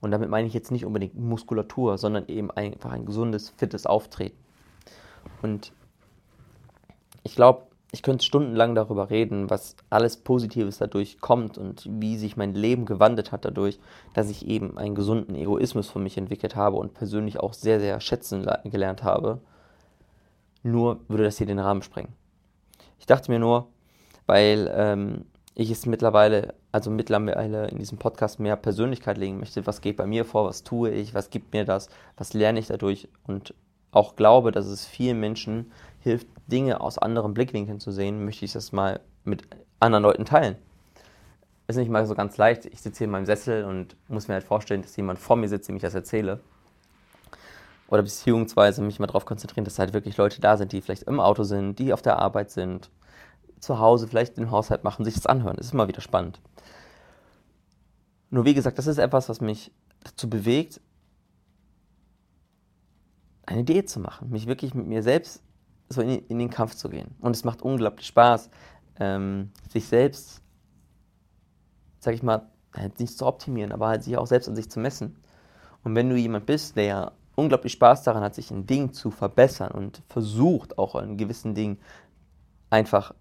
Und 0.01 0.11
damit 0.11 0.29
meine 0.29 0.47
ich 0.47 0.55
jetzt 0.55 0.71
nicht 0.71 0.85
unbedingt 0.85 1.15
Muskulatur, 1.17 1.99
sondern 1.99 2.29
eben 2.29 2.51
einfach 2.51 2.93
ein 2.93 3.07
gesundes, 3.07 3.51
fittes 3.57 3.87
Auftreten. 3.87 4.37
Und 5.43 5.73
ich 7.23 7.35
glaube, 7.35 7.67
ich 7.91 8.03
könnte 8.03 8.25
stundenlang 8.25 8.75
darüber 8.75 9.09
reden, 9.09 9.51
was 9.51 9.77
alles 9.89 10.17
Positives 10.17 10.79
dadurch 10.79 11.21
kommt 11.21 11.59
und 11.59 11.89
wie 11.89 12.19
sich 12.19 12.37
mein 12.37 12.53
Leben 12.53 12.87
gewandelt 12.87 13.31
hat 13.31 13.45
dadurch, 13.45 13.79
dass 14.15 14.31
ich 14.31 14.47
eben 14.47 14.77
einen 14.77 14.95
gesunden 14.95 15.35
Egoismus 15.37 15.89
für 15.89 16.01
mich 16.01 16.19
entwickelt 16.19 16.57
habe 16.57 16.77
und 16.77 16.95
persönlich 16.95 17.39
auch 17.39 17.55
sehr, 17.55 17.79
sehr 17.79 18.01
schätzen 18.01 18.47
gelernt 18.65 19.05
habe. 19.05 19.41
Nur 20.65 21.01
würde 21.09 21.25
das 21.25 21.39
hier 21.39 21.47
den 21.47 21.61
Rahmen 21.61 21.83
sprengen. 21.83 22.13
Ich 22.99 23.07
dachte 23.07 23.31
mir 23.31 23.39
nur, 23.39 23.69
weil 24.27 24.73
ähm, 24.75 25.25
ich 25.55 25.71
es 25.71 25.87
mittlerweile, 25.87 26.55
also 26.73 26.91
mittlerweile 26.91 27.69
in 27.69 27.79
diesem 27.79 27.99
Podcast 27.99 28.41
mehr 28.41 28.57
Persönlichkeit 28.57 29.19
legen 29.19 29.39
möchte. 29.39 29.67
Was 29.67 29.81
geht 29.81 29.97
bei 29.97 30.07
mir 30.07 30.25
vor? 30.25 30.47
Was 30.47 30.65
tue 30.65 30.91
ich? 30.91 31.15
Was 31.15 31.31
gibt 31.31 31.53
mir 31.53 31.65
das? 31.65 31.89
Was 32.17 32.35
lerne 32.35 32.59
ich 32.59 32.67
dadurch? 32.67 33.09
Und 33.27 33.55
auch 33.93 34.17
glaube, 34.17 34.51
dass 34.51 34.67
es 34.67 34.85
vielen 34.85 35.21
Menschen 35.21 35.71
hilft, 36.01 36.27
Dinge 36.49 36.81
aus 36.81 36.99
anderen 36.99 37.33
Blickwinkeln 37.33 37.81
zu 37.81 37.93
sehen, 37.93 38.25
möchte 38.25 38.45
ich 38.45 38.53
das 38.53 38.73
mal 38.73 39.01
mit 39.23 39.45
anderen 39.81 40.03
Leuten 40.03 40.25
teilen. 40.25 40.57
Ist 41.67 41.77
nicht 41.77 41.89
mal 41.91 42.05
so 42.05 42.15
ganz 42.15 42.37
leicht. 42.37 42.67
Ich 42.67 42.83
sitze 42.83 42.99
hier 42.99 43.05
in 43.07 43.13
meinem 43.13 43.25
Sessel 43.25 43.65
und 43.65 43.97
muss 44.09 44.29
mir 44.29 44.35
halt 44.35 44.45
vorstellen, 44.45 44.83
dass 44.83 44.97
jemand 44.97 45.19
vor 45.19 45.37
mir 45.37 45.49
sitzt, 45.49 45.69
dem 45.69 45.77
ich 45.77 45.83
das 45.83 45.95
erzähle. 45.95 46.41
Oder 47.89 48.03
beziehungsweise 48.03 48.83
mich 48.83 48.99
mal 48.99 49.07
darauf 49.07 49.25
konzentrieren, 49.25 49.65
dass 49.65 49.79
halt 49.79 49.95
wirklich 49.95 50.17
Leute 50.17 50.41
da 50.41 50.57
sind, 50.57 50.73
die 50.73 50.81
vielleicht 50.81 51.05
im 51.05 51.21
Auto 51.21 51.45
sind, 51.45 51.79
die 51.79 51.93
auf 51.93 52.03
der 52.03 52.19
Arbeit 52.19 52.51
sind, 52.51 52.91
zu 53.65 53.79
Hause 53.79 54.07
vielleicht 54.07 54.37
den 54.37 54.51
Haushalt 54.51 54.85
machen, 54.85 55.05
sich 55.05 55.15
das 55.15 55.27
anhören. 55.27 55.57
Das 55.57 55.67
ist 55.67 55.73
immer 55.73 55.89
wieder 55.89 56.01
spannend. 56.01 56.41
Nur 58.31 58.45
wie 58.45 58.55
gesagt, 58.55 58.79
das 58.79 58.87
ist 58.87 58.99
etwas, 58.99 59.29
was 59.29 59.41
mich 59.41 59.73
dazu 60.03 60.29
bewegt, 60.29 60.81
eine 63.47 63.61
Idee 63.61 63.85
zu 63.85 64.01
machen, 64.01 64.31
mich 64.31 64.47
wirklich 64.47 64.75
mit 64.75 64.87
mir 64.87 65.03
selbst 65.03 65.43
so 65.89 66.01
in, 66.01 66.11
in 66.27 66.39
den 66.39 66.51
Kampf 66.51 66.75
zu 66.75 66.89
gehen. 66.89 67.15
Und 67.21 67.37
es 67.37 67.45
macht 67.45 67.63
unglaublich 67.63 68.07
Spaß, 68.07 68.51
ähm, 68.99 69.51
sich 69.69 69.87
selbst, 69.87 70.41
sag 72.01 72.15
ich 72.15 72.23
mal, 72.23 72.51
halt 72.75 72.99
nicht 72.99 73.17
zu 73.17 73.27
optimieren, 73.27 73.73
aber 73.73 73.89
halt 73.89 74.03
sich 74.03 74.17
auch 74.17 74.27
selbst 74.27 74.49
an 74.49 74.57
sich 74.57 74.71
zu 74.71 74.81
messen. 74.81 75.17
Und 75.83 75.95
wenn 75.95 76.09
du 76.09 76.17
jemand 76.17 76.47
bist, 76.47 76.77
der 76.77 77.13
unglaublich 77.37 77.73
Spaß 77.73 78.03
daran 78.03 78.23
hat, 78.23 78.35
sich 78.35 78.51
in 78.51 78.67
Dingen 78.67 78.93
zu 78.93 79.11
verbessern 79.11 79.73
und 79.73 80.03
versucht 80.09 80.79
auch 80.79 80.95
in 80.97 81.17
gewissen 81.17 81.55
Dingen 81.55 81.79
einfach 82.71 83.15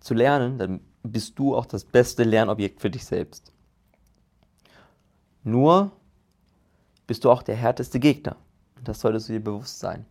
zu 0.00 0.14
lernen, 0.14 0.58
dann 0.58 0.80
bist 1.02 1.38
du 1.38 1.56
auch 1.56 1.66
das 1.66 1.84
beste 1.84 2.24
Lernobjekt 2.24 2.80
für 2.80 2.90
dich 2.90 3.04
selbst. 3.04 3.52
Nur 5.42 5.92
bist 7.06 7.24
du 7.24 7.30
auch 7.30 7.42
der 7.42 7.56
härteste 7.56 7.98
Gegner. 8.00 8.36
Das 8.84 9.00
solltest 9.00 9.28
du 9.28 9.32
dir 9.32 9.40
bewusst 9.40 9.78
sein. 9.78 10.06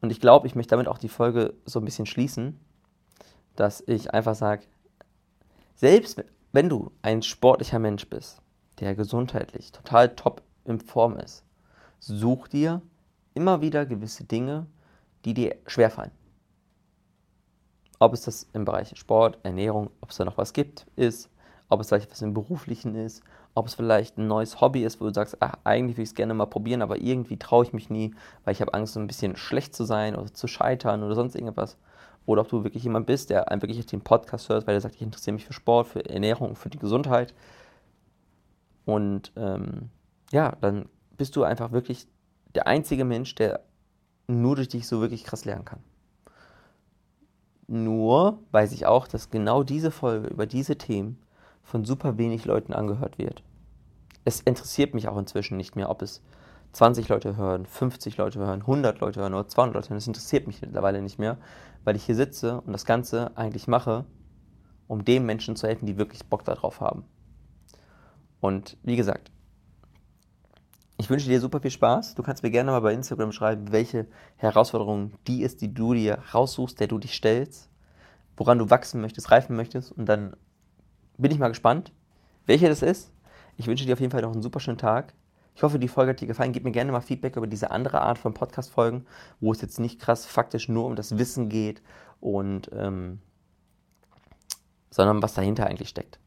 Und 0.00 0.10
ich 0.10 0.20
glaube, 0.20 0.46
ich 0.46 0.54
möchte 0.54 0.70
damit 0.70 0.88
auch 0.88 0.98
die 0.98 1.08
Folge 1.08 1.54
so 1.64 1.78
ein 1.78 1.84
bisschen 1.84 2.06
schließen, 2.06 2.58
dass 3.56 3.82
ich 3.86 4.12
einfach 4.12 4.34
sage, 4.34 4.64
selbst 5.74 6.22
wenn 6.52 6.68
du 6.68 6.92
ein 7.02 7.22
sportlicher 7.22 7.78
Mensch 7.78 8.08
bist, 8.08 8.40
der 8.80 8.94
gesundheitlich 8.94 9.72
total 9.72 10.14
top 10.14 10.42
in 10.64 10.80
Form 10.80 11.16
ist, 11.16 11.44
such 12.00 12.48
dir 12.48 12.82
immer 13.34 13.60
wieder 13.60 13.86
gewisse 13.86 14.24
Dinge, 14.24 14.66
die 15.24 15.34
dir 15.34 15.56
schwerfallen. 15.66 16.12
Ob 18.04 18.12
es 18.12 18.20
das 18.20 18.46
im 18.52 18.66
Bereich 18.66 18.92
Sport, 18.98 19.38
Ernährung, 19.44 19.88
ob 20.02 20.10
es 20.10 20.18
da 20.18 20.26
noch 20.26 20.36
was 20.36 20.52
gibt, 20.52 20.86
ist, 20.94 21.30
ob 21.70 21.80
es 21.80 21.88
vielleicht 21.88 22.10
was 22.10 22.20
im 22.20 22.34
Beruflichen 22.34 22.94
ist, 22.96 23.22
ob 23.54 23.66
es 23.66 23.72
vielleicht 23.72 24.18
ein 24.18 24.26
neues 24.26 24.60
Hobby 24.60 24.84
ist, 24.84 25.00
wo 25.00 25.06
du 25.06 25.14
sagst, 25.14 25.38
ach, 25.40 25.54
eigentlich 25.64 25.96
würde 25.96 26.02
ich 26.02 26.10
es 26.10 26.14
gerne 26.14 26.34
mal 26.34 26.44
probieren, 26.44 26.82
aber 26.82 26.98
irgendwie 26.98 27.38
traue 27.38 27.64
ich 27.64 27.72
mich 27.72 27.88
nie, 27.88 28.14
weil 28.44 28.52
ich 28.52 28.60
habe 28.60 28.74
Angst, 28.74 28.92
so 28.92 29.00
ein 29.00 29.06
bisschen 29.06 29.36
schlecht 29.36 29.74
zu 29.74 29.84
sein 29.84 30.16
oder 30.16 30.30
zu 30.34 30.46
scheitern 30.46 31.02
oder 31.02 31.14
sonst 31.14 31.34
irgendwas. 31.34 31.78
Oder 32.26 32.42
ob 32.42 32.48
du 32.50 32.62
wirklich 32.62 32.84
jemand 32.84 33.06
bist, 33.06 33.30
der 33.30 33.50
einfach 33.50 33.68
wirklich 33.68 33.86
den 33.86 34.02
Podcast 34.02 34.50
hört, 34.50 34.66
weil 34.66 34.74
er 34.74 34.82
sagt, 34.82 34.96
ich 34.96 35.02
interessiere 35.02 35.32
mich 35.32 35.46
für 35.46 35.54
Sport, 35.54 35.86
für 35.86 36.04
Ernährung, 36.04 36.56
für 36.56 36.68
die 36.68 36.78
Gesundheit. 36.78 37.32
Und 38.84 39.32
ähm, 39.36 39.88
ja, 40.30 40.56
dann 40.60 40.90
bist 41.16 41.36
du 41.36 41.44
einfach 41.44 41.72
wirklich 41.72 42.06
der 42.54 42.66
einzige 42.66 43.06
Mensch, 43.06 43.34
der 43.34 43.60
nur 44.26 44.56
durch 44.56 44.68
dich 44.68 44.86
so 44.86 45.00
wirklich 45.00 45.24
krass 45.24 45.46
lernen 45.46 45.64
kann. 45.64 45.80
Nur 47.66 48.38
weiß 48.50 48.72
ich 48.72 48.86
auch, 48.86 49.08
dass 49.08 49.30
genau 49.30 49.62
diese 49.62 49.90
Folge 49.90 50.28
über 50.28 50.46
diese 50.46 50.76
Themen 50.76 51.18
von 51.62 51.84
super 51.84 52.18
wenig 52.18 52.44
Leuten 52.44 52.72
angehört 52.72 53.18
wird. 53.18 53.42
Es 54.24 54.40
interessiert 54.40 54.94
mich 54.94 55.08
auch 55.08 55.16
inzwischen 55.16 55.56
nicht 55.56 55.76
mehr, 55.76 55.90
ob 55.90 56.02
es 56.02 56.22
20 56.72 57.08
Leute 57.08 57.36
hören, 57.36 57.66
50 57.66 58.16
Leute 58.16 58.40
hören, 58.40 58.60
100 58.60 59.00
Leute 59.00 59.20
hören 59.20 59.34
oder 59.34 59.48
200 59.48 59.74
Leute 59.74 59.88
hören. 59.90 59.98
Das 59.98 60.06
interessiert 60.06 60.46
mich 60.46 60.60
mittlerweile 60.60 61.00
nicht 61.00 61.18
mehr, 61.18 61.38
weil 61.84 61.96
ich 61.96 62.04
hier 62.04 62.16
sitze 62.16 62.60
und 62.60 62.72
das 62.72 62.84
Ganze 62.84 63.36
eigentlich 63.36 63.68
mache, 63.68 64.04
um 64.88 65.04
den 65.04 65.24
Menschen 65.24 65.56
zu 65.56 65.66
helfen, 65.66 65.86
die 65.86 65.96
wirklich 65.96 66.24
Bock 66.26 66.44
darauf 66.44 66.80
haben. 66.80 67.04
Und 68.40 68.76
wie 68.82 68.96
gesagt, 68.96 69.30
ich 71.04 71.10
wünsche 71.10 71.28
dir 71.28 71.38
super 71.38 71.60
viel 71.60 71.70
Spaß. 71.70 72.14
Du 72.14 72.22
kannst 72.22 72.42
mir 72.42 72.50
gerne 72.50 72.70
mal 72.70 72.80
bei 72.80 72.94
Instagram 72.94 73.30
schreiben, 73.30 73.72
welche 73.72 74.06
Herausforderungen 74.36 75.12
die 75.26 75.42
ist, 75.42 75.60
die 75.60 75.74
du 75.74 75.92
dir 75.92 76.18
raussuchst, 76.32 76.80
der 76.80 76.86
du 76.86 76.96
dich 76.96 77.12
stellst, 77.12 77.68
woran 78.38 78.58
du 78.58 78.70
wachsen 78.70 79.02
möchtest, 79.02 79.30
reifen 79.30 79.54
möchtest. 79.54 79.92
Und 79.92 80.06
dann 80.06 80.34
bin 81.18 81.30
ich 81.30 81.38
mal 81.38 81.48
gespannt, 81.48 81.92
welche 82.46 82.70
das 82.70 82.80
ist. 82.80 83.12
Ich 83.58 83.66
wünsche 83.66 83.84
dir 83.84 83.92
auf 83.92 84.00
jeden 84.00 84.12
Fall 84.12 84.22
noch 84.22 84.32
einen 84.32 84.40
super 84.40 84.60
schönen 84.60 84.78
Tag. 84.78 85.12
Ich 85.54 85.62
hoffe, 85.62 85.78
die 85.78 85.88
Folge 85.88 86.12
hat 86.12 86.22
dir 86.22 86.26
gefallen. 86.26 86.52
Gib 86.52 86.64
mir 86.64 86.72
gerne 86.72 86.90
mal 86.90 87.02
Feedback 87.02 87.36
über 87.36 87.46
diese 87.46 87.70
andere 87.70 88.00
Art 88.00 88.16
von 88.16 88.32
Podcast-Folgen, 88.32 89.04
wo 89.40 89.52
es 89.52 89.60
jetzt 89.60 89.78
nicht 89.78 90.00
krass 90.00 90.24
faktisch 90.24 90.70
nur 90.70 90.86
um 90.86 90.96
das 90.96 91.18
Wissen 91.18 91.50
geht 91.50 91.82
und 92.20 92.70
ähm, 92.72 93.18
sondern 94.90 95.22
was 95.22 95.34
dahinter 95.34 95.66
eigentlich 95.66 95.90
steckt. 95.90 96.18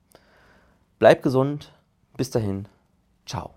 Bleib 1.00 1.24
gesund. 1.24 1.74
Bis 2.16 2.30
dahin. 2.30 2.68
Ciao. 3.26 3.57